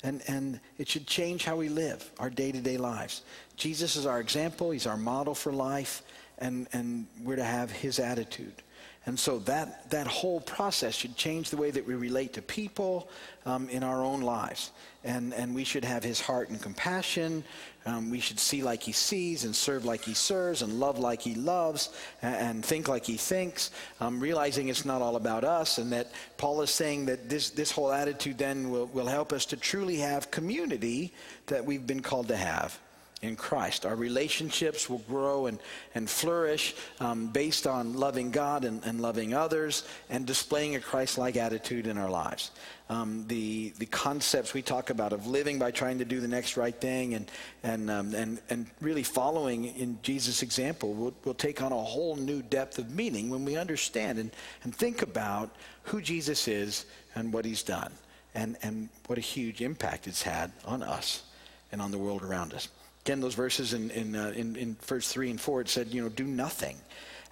And, 0.03 0.23
and 0.29 0.61
it 0.79 0.89
should 0.89 1.07
change 1.07 1.45
how 1.45 1.57
we 1.57 1.69
live 1.69 2.11
our 2.19 2.31
day 2.31 2.53
to 2.53 2.61
day 2.61 2.79
lives. 2.79 3.23
Jesus 3.57 3.97
is 3.97 4.07
our 4.07 4.21
example, 4.21 4.71
He's 4.71 4.87
our 4.87 4.97
model 4.97 5.35
for 5.35 5.53
life, 5.53 6.03
and, 6.39 6.67
and 6.73 7.07
we're 7.23 7.37
to 7.37 7.45
have 7.45 7.71
His 7.71 7.99
attitude. 7.99 8.63
And 9.07 9.19
so 9.19 9.38
that, 9.40 9.88
that 9.90 10.07
whole 10.07 10.40
process 10.40 10.95
should 10.95 11.16
change 11.16 11.49
the 11.49 11.57
way 11.57 11.71
that 11.71 11.87
we 11.87 11.95
relate 11.95 12.35
to 12.35 12.43
people 12.43 13.09
um, 13.47 13.71
in 13.71 13.83
our 13.83 14.05
own 14.05 14.21
lives. 14.21 14.73
And, 15.05 15.33
and 15.33 15.55
we 15.55 15.64
should 15.64 15.87
have 15.87 16.05
his 16.05 16.21
heart 16.21 16.51
and 16.51 16.61
compassion. 16.61 17.43
Um, 17.87 18.11
we 18.11 18.21
should 18.21 18.38
see 18.38 18.62
like 18.62 18.83
he 18.83 18.93
sees 18.93 19.45
and 19.45 19.57
serve 19.57 19.87
like 19.87 20.05
he 20.05 20.12
serves 20.12 20.61
and 20.61 20.79
love 20.79 20.99
like 20.99 21.23
he 21.23 21.35
loves 21.35 21.88
and, 22.21 22.35
and 22.35 22.64
think 22.64 22.88
like 22.88 23.07
he 23.07 23.16
thinks, 23.16 23.71
um, 24.01 24.21
realizing 24.21 24.69
it's 24.69 24.85
not 24.85 25.01
all 25.01 25.16
about 25.16 25.45
us. 25.45 25.79
And 25.79 25.90
that 25.93 26.12
Paul 26.37 26.61
is 26.61 26.71
saying 26.71 27.07
that 27.07 27.31
this, 27.31 27.49
this 27.49 27.73
whole 27.73 27.93
attitude 27.93 28.37
then 28.37 28.71
will, 28.71 28.87
will 28.88 29.07
help 29.07 29.33
us 29.33 29.47
to 29.47 29.57
truly 29.57 29.97
have 29.97 30.31
community 30.31 31.14
that 31.47 31.64
we've 31.64 31.87
been 31.87 32.01
called 32.03 32.29
to 32.29 32.37
have 32.37 32.79
in 33.23 33.37
Christ. 33.37 33.85
Our 33.85 33.97
relationships 33.97 34.89
will 34.89 35.03
grow 35.09 35.47
and, 35.47 35.59
and 35.95 36.09
flourish 36.09 36.75
um, 37.01 37.27
based 37.27 37.67
on 37.67 37.95
loving 37.95 38.31
God 38.31 38.65
and, 38.65 38.83
and, 38.85 39.01
loving 39.01 39.35
others 39.35 39.85
and 40.09 40.25
displaying 40.27 40.75
a 40.77 40.81
Christ 40.81 41.19
like 41.19 41.37
attitude 41.37 41.87
in 41.87 41.99
our 41.99 42.09
lives. 42.09 42.51
Um, 42.89 43.27
the, 43.29 43.75
the 43.79 43.87
concepts 43.87 44.55
we 44.55 44.63
talk 44.63 44.89
about 44.89 45.13
of 45.13 45.27
living 45.27 45.59
by 45.59 45.71
trying 45.71 45.99
to 45.99 46.05
do 46.05 46.21
the 46.21 46.29
next 46.29 46.57
right 46.57 46.75
thing 46.75 47.15
and, 47.15 47.31
and, 47.63 47.91
um, 47.91 48.15
and, 48.15 48.41
and 48.49 48.67
really 48.81 49.03
following 49.03 49.67
in 49.67 49.99
Jesus' 50.03 50.43
example 50.43 50.95
will, 50.95 51.15
will 51.25 51.35
take 51.35 51.63
on 51.63 51.73
a 51.73 51.77
whole 51.77 52.17
new 52.17 52.41
depth 52.41 52.79
of 52.79 52.91
meaning 52.91 53.29
when 53.29 53.45
we 53.45 53.57
understand 53.57 54.19
and, 54.19 54.31
and 54.65 54.75
think 54.75 55.03
about 55.03 55.55
who 55.85 56.01
Jesus 56.01 56.49
is 56.49 56.87
and 57.15 57.33
what 57.33 57.45
he's 57.45 57.63
done 57.63 57.93
and, 58.35 58.57
and 58.63 58.89
what 59.07 59.19
a 59.19 59.23
huge 59.23 59.61
impact 59.61 60.07
it's 60.07 60.23
had 60.23 60.53
on 60.65 60.83
us 60.83 61.25
and 61.71 61.83
on 61.83 61.91
the 61.91 61.99
world 61.99 62.23
around 62.23 62.55
us. 62.55 62.69
Again, 63.05 63.21
those 63.21 63.35
verses 63.35 63.73
in, 63.73 63.91
in, 63.91 64.15
uh, 64.15 64.33
in, 64.37 64.57
in 64.57 64.77
verse 64.83 65.09
3 65.09 65.31
and 65.31 65.41
4, 65.41 65.63
it 65.63 65.69
said, 65.69 65.89
you 65.89 66.03
know, 66.03 66.09
do 66.09 66.25
nothing 66.25 66.77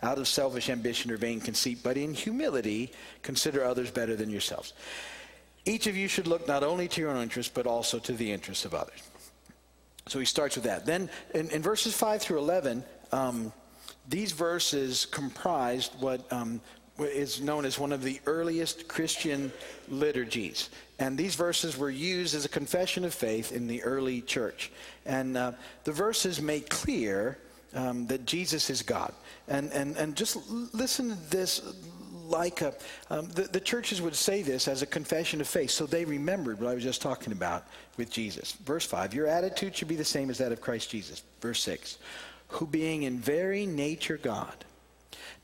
out 0.02 0.18
of 0.18 0.28
selfish 0.28 0.70
ambition 0.70 1.10
or 1.10 1.16
vain 1.16 1.40
conceit, 1.40 1.80
but 1.82 1.96
in 1.96 2.14
humility 2.14 2.92
consider 3.22 3.64
others 3.64 3.90
better 3.90 4.16
than 4.16 4.30
yourselves. 4.30 4.72
Each 5.64 5.86
of 5.86 5.96
you 5.96 6.08
should 6.08 6.26
look 6.26 6.48
not 6.48 6.62
only 6.62 6.88
to 6.88 7.00
your 7.00 7.10
own 7.10 7.22
interests, 7.22 7.52
but 7.54 7.66
also 7.66 7.98
to 7.98 8.12
the 8.12 8.32
interests 8.32 8.64
of 8.64 8.74
others. 8.74 9.02
So 10.06 10.18
he 10.18 10.24
starts 10.24 10.56
with 10.56 10.64
that. 10.64 10.86
Then 10.86 11.10
in, 11.34 11.50
in 11.50 11.60
verses 11.60 11.94
5 11.94 12.22
through 12.22 12.38
11, 12.38 12.82
um, 13.12 13.52
these 14.08 14.32
verses 14.32 15.04
comprised 15.04 15.92
what 16.00 16.30
um, 16.32 16.62
is 17.00 17.40
known 17.40 17.64
as 17.64 17.78
one 17.78 17.92
of 17.92 18.02
the 18.02 18.20
earliest 18.26 18.88
Christian 18.88 19.52
liturgies. 19.88 20.70
And 20.98 21.16
these 21.16 21.34
verses 21.34 21.76
were 21.76 21.90
used 21.90 22.34
as 22.34 22.44
a 22.44 22.48
confession 22.48 23.04
of 23.04 23.14
faith 23.14 23.52
in 23.52 23.66
the 23.66 23.82
early 23.82 24.20
church. 24.20 24.72
And 25.06 25.36
uh, 25.36 25.52
the 25.84 25.92
verses 25.92 26.40
make 26.40 26.68
clear 26.68 27.38
um, 27.74 28.06
that 28.08 28.26
Jesus 28.26 28.70
is 28.70 28.82
God. 28.82 29.12
And, 29.46 29.70
and, 29.72 29.96
and 29.96 30.16
just 30.16 30.36
listen 30.74 31.10
to 31.10 31.30
this 31.30 31.62
like 32.28 32.60
a, 32.60 32.74
um, 33.10 33.28
the, 33.30 33.42
the 33.42 33.60
churches 33.60 34.02
would 34.02 34.14
say 34.14 34.42
this 34.42 34.68
as 34.68 34.82
a 34.82 34.86
confession 34.86 35.40
of 35.40 35.48
faith. 35.48 35.70
So 35.70 35.86
they 35.86 36.04
remembered 36.04 36.60
what 36.60 36.70
I 36.70 36.74
was 36.74 36.82
just 36.82 37.00
talking 37.00 37.32
about 37.32 37.64
with 37.96 38.10
Jesus. 38.10 38.52
Verse 38.52 38.84
5 38.84 39.14
Your 39.14 39.26
attitude 39.26 39.76
should 39.76 39.88
be 39.88 39.96
the 39.96 40.04
same 40.04 40.30
as 40.30 40.38
that 40.38 40.52
of 40.52 40.60
Christ 40.60 40.90
Jesus. 40.90 41.22
Verse 41.40 41.60
6 41.62 41.98
Who 42.48 42.66
being 42.66 43.04
in 43.04 43.18
very 43.18 43.66
nature 43.66 44.18
God, 44.18 44.64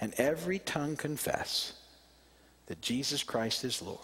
and 0.00 0.12
every 0.18 0.58
tongue 0.58 0.96
confess 0.96 1.74
that 2.66 2.80
Jesus 2.80 3.22
Christ 3.22 3.64
is 3.64 3.82
Lord, 3.82 3.98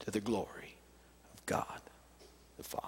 to 0.00 0.10
the 0.10 0.20
glory 0.20 0.74
of 1.34 1.46
God 1.46 1.80
the 2.58 2.64
Father. 2.64 2.84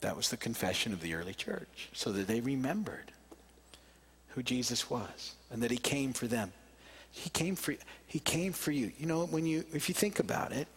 That 0.00 0.16
was 0.16 0.28
the 0.28 0.36
confession 0.36 0.92
of 0.92 1.00
the 1.00 1.14
early 1.14 1.34
church, 1.34 1.88
so 1.92 2.12
that 2.12 2.28
they 2.28 2.40
remembered 2.40 3.10
who 4.28 4.42
Jesus 4.42 4.88
was 4.88 5.34
and 5.50 5.62
that 5.62 5.70
he 5.70 5.78
came 5.78 6.12
for 6.12 6.26
them. 6.26 6.52
He 7.10 7.30
came 7.30 7.56
for 7.56 7.74
he 8.06 8.20
came 8.20 8.52
for 8.52 8.70
you. 8.70 8.92
You 8.98 9.06
know, 9.06 9.24
when 9.24 9.46
you 9.46 9.64
if 9.72 9.88
you 9.88 9.94
think 9.94 10.18
about 10.18 10.52
it, 10.52 10.68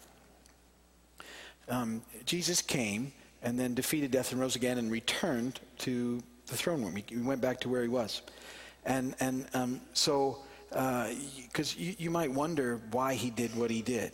um, 1.68 2.02
Jesus 2.26 2.62
came 2.62 3.12
and 3.44 3.60
then 3.60 3.74
defeated 3.74 4.12
death 4.12 4.32
and 4.32 4.40
rose 4.40 4.56
again 4.56 4.78
and 4.78 4.90
returned 4.90 5.60
to 5.80 6.24
the 6.48 6.56
throne 6.56 6.82
room. 6.82 6.96
He, 6.96 7.04
he 7.08 7.18
went 7.18 7.42
back 7.42 7.60
to 7.62 7.70
where 7.70 7.82
he 7.82 7.90
was, 7.90 8.22
and 8.90 9.16
and 9.22 9.46
um, 9.54 9.82
so 9.94 10.40
because 10.70 11.76
uh, 11.76 11.80
you, 11.80 11.96
you 11.98 12.12
might 12.12 12.32
wonder 12.32 12.82
why 12.92 13.14
he 13.14 13.30
did 13.30 13.56
what 13.56 13.72
he 13.72 13.82
did. 13.82 14.12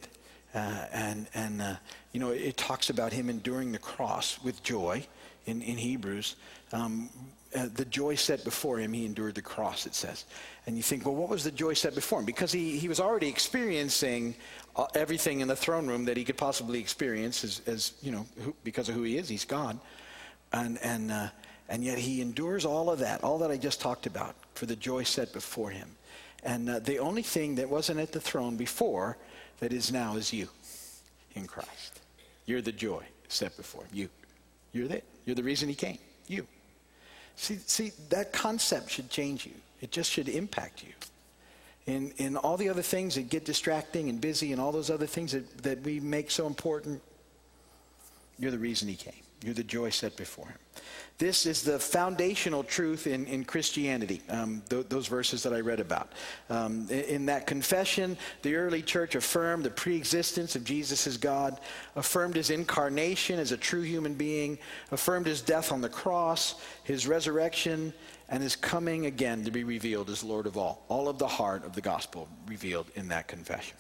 Uh, 0.53 0.85
and 0.93 1.27
and 1.33 1.61
uh, 1.61 1.75
you 2.11 2.19
know 2.19 2.29
it 2.29 2.55
talks 2.55 2.89
about 2.89 3.11
him 3.11 3.29
enduring 3.29 3.71
the 3.71 3.79
cross 3.79 4.39
with 4.43 4.61
joy 4.61 5.03
in, 5.47 5.61
in 5.61 5.77
Hebrews. 5.77 6.35
Um, 6.71 7.09
uh, 7.55 7.69
the 7.73 7.85
joy 7.85 8.15
set 8.15 8.43
before 8.43 8.79
him, 8.79 8.91
he 8.91 9.05
endured 9.05 9.35
the 9.35 9.41
cross, 9.41 9.85
it 9.85 9.95
says. 9.95 10.25
And 10.67 10.75
you 10.75 10.83
think, 10.83 11.05
well, 11.05 11.15
what 11.15 11.29
was 11.29 11.43
the 11.45 11.51
joy 11.51 11.73
set 11.73 11.95
before 11.95 12.19
him? 12.19 12.25
Because 12.25 12.51
he, 12.51 12.77
he 12.77 12.89
was 12.89 12.99
already 12.99 13.29
experiencing 13.29 14.35
uh, 14.75 14.87
everything 14.93 15.39
in 15.39 15.47
the 15.47 15.55
throne 15.55 15.87
room 15.87 16.03
that 16.05 16.17
he 16.17 16.25
could 16.25 16.37
possibly 16.37 16.79
experience 16.79 17.45
as, 17.45 17.61
as 17.65 17.93
you 18.01 18.11
know, 18.11 18.25
who, 18.41 18.53
because 18.65 18.89
of 18.89 18.95
who 18.95 19.03
he 19.03 19.17
is. 19.17 19.29
He's 19.29 19.45
God. 19.45 19.79
And, 20.51 20.77
and, 20.83 21.11
uh, 21.11 21.29
and 21.69 21.81
yet 21.83 21.97
he 21.97 22.19
endures 22.19 22.65
all 22.65 22.89
of 22.89 22.99
that, 22.99 23.23
all 23.23 23.37
that 23.39 23.51
I 23.51 23.57
just 23.57 23.79
talked 23.79 24.05
about, 24.05 24.35
for 24.55 24.65
the 24.65 24.75
joy 24.75 25.03
set 25.03 25.31
before 25.33 25.69
him. 25.69 25.89
And 26.43 26.69
uh, 26.69 26.79
the 26.79 26.99
only 26.99 27.21
thing 27.21 27.55
that 27.55 27.69
wasn't 27.69 27.99
at 27.99 28.11
the 28.11 28.19
throne 28.19 28.55
before 28.55 29.17
that 29.59 29.73
is 29.73 29.91
now 29.91 30.15
is 30.15 30.33
you 30.33 30.47
in 31.35 31.45
Christ. 31.47 32.01
You're 32.45 32.61
the 32.61 32.71
joy 32.71 33.03
set 33.27 33.55
before 33.57 33.83
him. 33.83 33.89
You. 33.93 34.09
You're 34.71 34.87
there. 34.87 35.01
You're 35.25 35.35
the 35.35 35.43
reason 35.43 35.69
he 35.69 35.75
came. 35.75 35.97
You. 36.27 36.47
See, 37.35 37.57
see, 37.65 37.91
that 38.09 38.31
concept 38.31 38.89
should 38.89 39.09
change 39.09 39.45
you. 39.45 39.53
It 39.81 39.91
just 39.91 40.11
should 40.11 40.29
impact 40.29 40.83
you. 40.83 40.93
In, 41.87 42.11
in 42.17 42.37
all 42.37 42.57
the 42.57 42.69
other 42.69 42.81
things 42.81 43.15
that 43.15 43.29
get 43.29 43.45
distracting 43.45 44.09
and 44.09 44.19
busy 44.19 44.51
and 44.51 44.61
all 44.61 44.71
those 44.71 44.89
other 44.89 45.05
things 45.05 45.33
that, 45.33 45.57
that 45.59 45.81
we 45.81 45.99
make 45.99 46.31
so 46.31 46.47
important, 46.47 47.01
you're 48.39 48.51
the 48.51 48.57
reason 48.57 48.87
he 48.87 48.95
came. 48.95 49.13
You're 49.43 49.53
the 49.53 49.63
joy 49.63 49.89
set 49.89 50.15
before 50.15 50.47
him. 50.47 50.57
This 51.17 51.45
is 51.45 51.63
the 51.63 51.79
foundational 51.79 52.61
truth 52.61 53.07
in, 53.07 53.25
in 53.27 53.45
Christianity, 53.45 54.21
um, 54.29 54.61
th- 54.69 54.87
those 54.89 55.07
verses 55.07 55.43
that 55.43 55.53
I 55.53 55.61
read 55.61 55.79
about. 55.79 56.11
Um, 56.49 56.89
in, 56.89 57.25
that 57.27 57.47
confession, 57.47 58.17
the 58.41 58.55
early 58.55 58.81
church 58.81 59.15
affirmed 59.15 59.63
the 59.63 59.69
preexistence 59.69 60.57
of 60.57 60.65
Jesus 60.65 61.07
as 61.07 61.15
God, 61.15 61.61
affirmed 61.95 62.35
his 62.35 62.49
incarnation 62.49 63.39
as 63.39 63.53
a 63.53 63.57
true 63.57 63.81
human 63.81 64.13
being, 64.13 64.57
affirmed 64.91 65.25
his 65.25 65.39
death 65.39 65.71
on 65.71 65.79
the 65.79 65.87
cross, 65.87 66.55
his 66.83 67.07
resurrection, 67.07 67.93
and 68.27 68.43
his 68.43 68.57
coming 68.57 69.05
again 69.05 69.45
to 69.45 69.51
be 69.51 69.63
revealed 69.63 70.09
as 70.09 70.21
Lord 70.21 70.47
of 70.47 70.57
all. 70.57 70.83
All 70.89 71.07
of 71.07 71.17
the 71.17 71.27
heart 71.27 71.63
of 71.63 71.73
the 71.73 71.81
gospel 71.81 72.27
revealed 72.45 72.87
in 72.95 73.07
that 73.07 73.29
confession. 73.29 73.77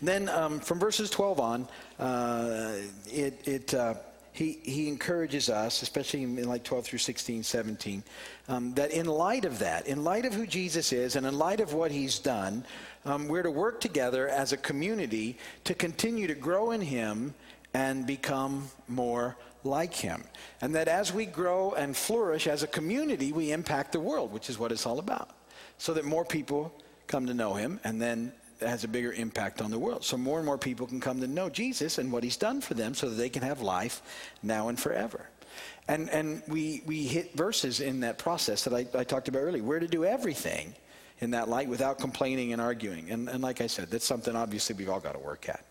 And 0.00 0.08
then 0.08 0.28
um, 0.28 0.58
from 0.58 0.80
verses 0.80 1.08
12 1.10 1.40
on, 1.40 1.68
uh, 2.00 2.72
it, 3.06 3.46
it 3.46 3.74
uh, 3.74 3.94
he, 4.32 4.58
he 4.62 4.88
encourages 4.88 5.48
us, 5.50 5.82
especially 5.82 6.22
in, 6.22 6.48
like 6.48 6.62
12 6.62 6.84
through 6.84 6.98
16, 6.98 7.42
17, 7.42 8.02
um, 8.48 8.74
that 8.74 8.90
in 8.92 9.06
light 9.06 9.44
of 9.44 9.58
that, 9.58 9.86
in 9.86 10.04
light 10.04 10.24
of 10.24 10.34
who 10.34 10.46
Jesus 10.46 10.92
is, 10.92 11.16
and 11.16 11.26
in 11.26 11.36
light 11.36 11.60
of 11.60 11.72
what 11.72 11.90
he's 11.90 12.18
done, 12.18 12.64
um, 13.04 13.28
we're 13.28 13.42
to 13.42 13.50
work 13.50 13.80
together 13.80 14.28
as 14.28 14.52
a 14.52 14.56
community 14.56 15.38
to 15.64 15.74
continue 15.74 16.26
to 16.26 16.34
grow 16.34 16.70
in 16.70 16.80
him 16.80 17.34
and 17.74 18.06
become 18.06 18.68
more 18.86 19.36
like 19.64 19.94
him. 19.94 20.24
And 20.60 20.74
that 20.74 20.88
as 20.88 21.12
we 21.12 21.26
grow 21.26 21.72
and 21.72 21.96
flourish 21.96 22.46
as 22.46 22.62
a 22.62 22.66
community, 22.66 23.32
we 23.32 23.52
impact 23.52 23.92
the 23.92 24.00
world, 24.00 24.32
which 24.32 24.48
is 24.48 24.58
what 24.58 24.72
it's 24.72 24.86
all 24.86 24.98
about. 24.98 25.30
So 25.78 25.94
that 25.94 26.04
more 26.04 26.24
people 26.24 26.72
come 27.06 27.26
to 27.26 27.34
know 27.34 27.54
him 27.54 27.80
and 27.84 28.00
then 28.00 28.32
has 28.60 28.84
a 28.84 28.88
bigger 28.88 29.12
impact 29.12 29.60
on 29.62 29.70
the 29.70 29.78
world. 29.78 30.04
So 30.04 30.16
more 30.16 30.38
and 30.38 30.46
more 30.46 30.58
people 30.58 30.86
can 30.86 31.00
come 31.00 31.20
to 31.20 31.26
know 31.26 31.48
Jesus 31.48 31.98
and 31.98 32.10
what 32.12 32.24
he's 32.24 32.36
done 32.36 32.60
for 32.60 32.74
them 32.74 32.94
so 32.94 33.08
that 33.08 33.16
they 33.16 33.28
can 33.28 33.42
have 33.42 33.60
life 33.60 34.02
now 34.42 34.68
and 34.68 34.78
forever. 34.78 35.28
And, 35.86 36.10
and 36.10 36.42
we, 36.46 36.82
we 36.86 37.04
hit 37.04 37.34
verses 37.34 37.80
in 37.80 38.00
that 38.00 38.18
process 38.18 38.64
that 38.64 38.74
I, 38.74 38.86
I 38.98 39.04
talked 39.04 39.28
about 39.28 39.40
earlier. 39.40 39.62
We're 39.62 39.80
to 39.80 39.88
do 39.88 40.04
everything 40.04 40.74
in 41.20 41.30
that 41.32 41.48
light 41.48 41.68
without 41.68 41.98
complaining 41.98 42.52
and 42.52 42.60
arguing. 42.60 43.10
And, 43.10 43.28
and 43.28 43.42
like 43.42 43.60
I 43.60 43.66
said, 43.66 43.90
that's 43.90 44.04
something 44.04 44.36
obviously 44.36 44.76
we've 44.76 44.90
all 44.90 45.00
got 45.00 45.14
to 45.14 45.18
work 45.18 45.48
at. 45.48 45.64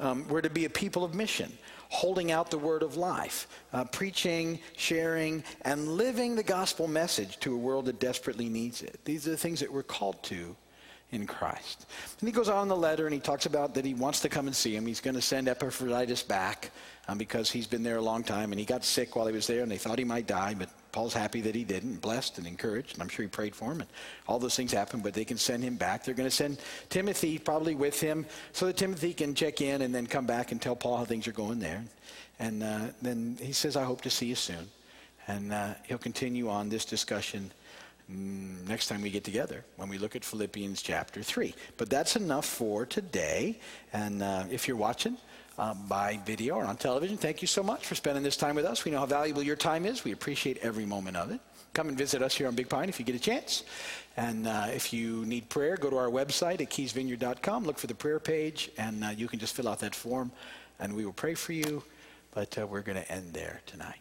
Um, 0.00 0.26
we're 0.28 0.40
to 0.40 0.50
be 0.50 0.64
a 0.64 0.70
people 0.70 1.04
of 1.04 1.14
mission, 1.14 1.52
holding 1.88 2.32
out 2.32 2.50
the 2.50 2.58
word 2.58 2.82
of 2.82 2.96
life, 2.96 3.46
uh, 3.72 3.84
preaching, 3.84 4.58
sharing, 4.76 5.44
and 5.62 5.88
living 5.88 6.34
the 6.34 6.42
gospel 6.42 6.88
message 6.88 7.38
to 7.40 7.54
a 7.54 7.56
world 7.56 7.84
that 7.84 8.00
desperately 8.00 8.48
needs 8.48 8.82
it. 8.82 8.98
These 9.04 9.28
are 9.28 9.30
the 9.30 9.36
things 9.36 9.60
that 9.60 9.72
we're 9.72 9.84
called 9.84 10.20
to 10.24 10.56
in 11.12 11.26
Christ. 11.26 11.86
And 12.20 12.28
he 12.28 12.32
goes 12.32 12.48
on 12.48 12.62
in 12.62 12.68
the 12.68 12.76
letter 12.76 13.06
and 13.06 13.14
he 13.14 13.20
talks 13.20 13.46
about 13.46 13.74
that 13.74 13.84
he 13.84 13.94
wants 13.94 14.20
to 14.20 14.28
come 14.28 14.46
and 14.46 14.56
see 14.56 14.74
him. 14.74 14.86
He's 14.86 15.00
going 15.00 15.14
to 15.14 15.22
send 15.22 15.46
Epaphroditus 15.46 16.22
back 16.22 16.70
um, 17.06 17.18
because 17.18 17.50
he's 17.50 17.66
been 17.66 17.82
there 17.82 17.98
a 17.98 18.02
long 18.02 18.24
time 18.24 18.50
and 18.52 18.58
he 18.58 18.64
got 18.64 18.84
sick 18.84 19.14
while 19.14 19.26
he 19.26 19.32
was 19.32 19.46
there 19.46 19.62
and 19.62 19.70
they 19.70 19.76
thought 19.76 19.98
he 19.98 20.04
might 20.04 20.26
die, 20.26 20.54
but 20.58 20.70
Paul's 20.90 21.14
happy 21.14 21.40
that 21.42 21.54
he 21.54 21.64
didn't, 21.64 22.02
blessed 22.02 22.36
and 22.38 22.46
encouraged, 22.46 22.94
and 22.94 23.02
I'm 23.02 23.08
sure 23.08 23.22
he 23.22 23.28
prayed 23.28 23.54
for 23.54 23.72
him. 23.72 23.80
And 23.80 23.88
all 24.28 24.38
those 24.38 24.54
things 24.54 24.72
happened, 24.72 25.02
but 25.02 25.14
they 25.14 25.24
can 25.24 25.38
send 25.38 25.62
him 25.64 25.76
back. 25.76 26.04
They're 26.04 26.14
going 26.14 26.28
to 26.28 26.34
send 26.34 26.58
Timothy 26.90 27.38
probably 27.38 27.74
with 27.74 27.98
him 27.98 28.26
so 28.52 28.66
that 28.66 28.76
Timothy 28.76 29.14
can 29.14 29.34
check 29.34 29.62
in 29.62 29.82
and 29.82 29.94
then 29.94 30.06
come 30.06 30.26
back 30.26 30.52
and 30.52 30.60
tell 30.60 30.76
Paul 30.76 30.98
how 30.98 31.04
things 31.06 31.26
are 31.26 31.32
going 31.32 31.58
there. 31.58 31.82
And 32.38 32.62
uh, 32.62 32.80
then 33.00 33.38
he 33.40 33.52
says, 33.52 33.74
I 33.74 33.84
hope 33.84 34.02
to 34.02 34.10
see 34.10 34.26
you 34.26 34.34
soon. 34.34 34.68
And 35.28 35.52
uh, 35.52 35.74
he'll 35.86 35.98
continue 35.98 36.50
on 36.50 36.68
this 36.68 36.84
discussion 36.84 37.50
next 38.08 38.88
time 38.88 39.02
we 39.02 39.10
get 39.10 39.24
together 39.24 39.64
when 39.76 39.88
we 39.88 39.98
look 39.98 40.16
at 40.16 40.24
Philippians 40.24 40.82
chapter 40.82 41.22
3. 41.22 41.54
But 41.76 41.90
that's 41.90 42.16
enough 42.16 42.46
for 42.46 42.86
today. 42.86 43.58
And 43.92 44.22
uh, 44.22 44.44
if 44.50 44.68
you're 44.68 44.76
watching 44.76 45.16
uh, 45.58 45.74
by 45.74 46.20
video 46.24 46.56
or 46.56 46.64
on 46.64 46.76
television, 46.76 47.16
thank 47.16 47.42
you 47.42 47.48
so 47.48 47.62
much 47.62 47.86
for 47.86 47.94
spending 47.94 48.22
this 48.22 48.36
time 48.36 48.54
with 48.54 48.64
us. 48.64 48.84
We 48.84 48.90
know 48.90 48.98
how 48.98 49.06
valuable 49.06 49.42
your 49.42 49.56
time 49.56 49.86
is. 49.86 50.04
We 50.04 50.12
appreciate 50.12 50.58
every 50.58 50.86
moment 50.86 51.16
of 51.16 51.30
it. 51.30 51.40
Come 51.74 51.88
and 51.88 51.96
visit 51.96 52.20
us 52.20 52.34
here 52.34 52.48
on 52.48 52.54
Big 52.54 52.68
Pine 52.68 52.88
if 52.88 52.98
you 52.98 53.04
get 53.04 53.14
a 53.14 53.20
chance. 53.20 53.64
And 54.16 54.46
uh, 54.46 54.66
if 54.68 54.92
you 54.92 55.24
need 55.24 55.48
prayer, 55.48 55.76
go 55.76 55.88
to 55.88 55.96
our 55.96 56.10
website 56.10 56.60
at 56.60 56.70
keysvineyard.com, 56.70 57.64
look 57.64 57.78
for 57.78 57.86
the 57.86 57.94
prayer 57.94 58.20
page, 58.20 58.70
and 58.76 59.02
uh, 59.02 59.08
you 59.08 59.26
can 59.26 59.38
just 59.38 59.54
fill 59.54 59.68
out 59.68 59.78
that 59.78 59.94
form, 59.94 60.30
and 60.78 60.94
we 60.94 61.06
will 61.06 61.14
pray 61.14 61.34
for 61.34 61.54
you. 61.54 61.82
But 62.34 62.58
uh, 62.58 62.66
we're 62.66 62.82
going 62.82 63.02
to 63.02 63.10
end 63.10 63.32
there 63.32 63.60
tonight. 63.66 64.00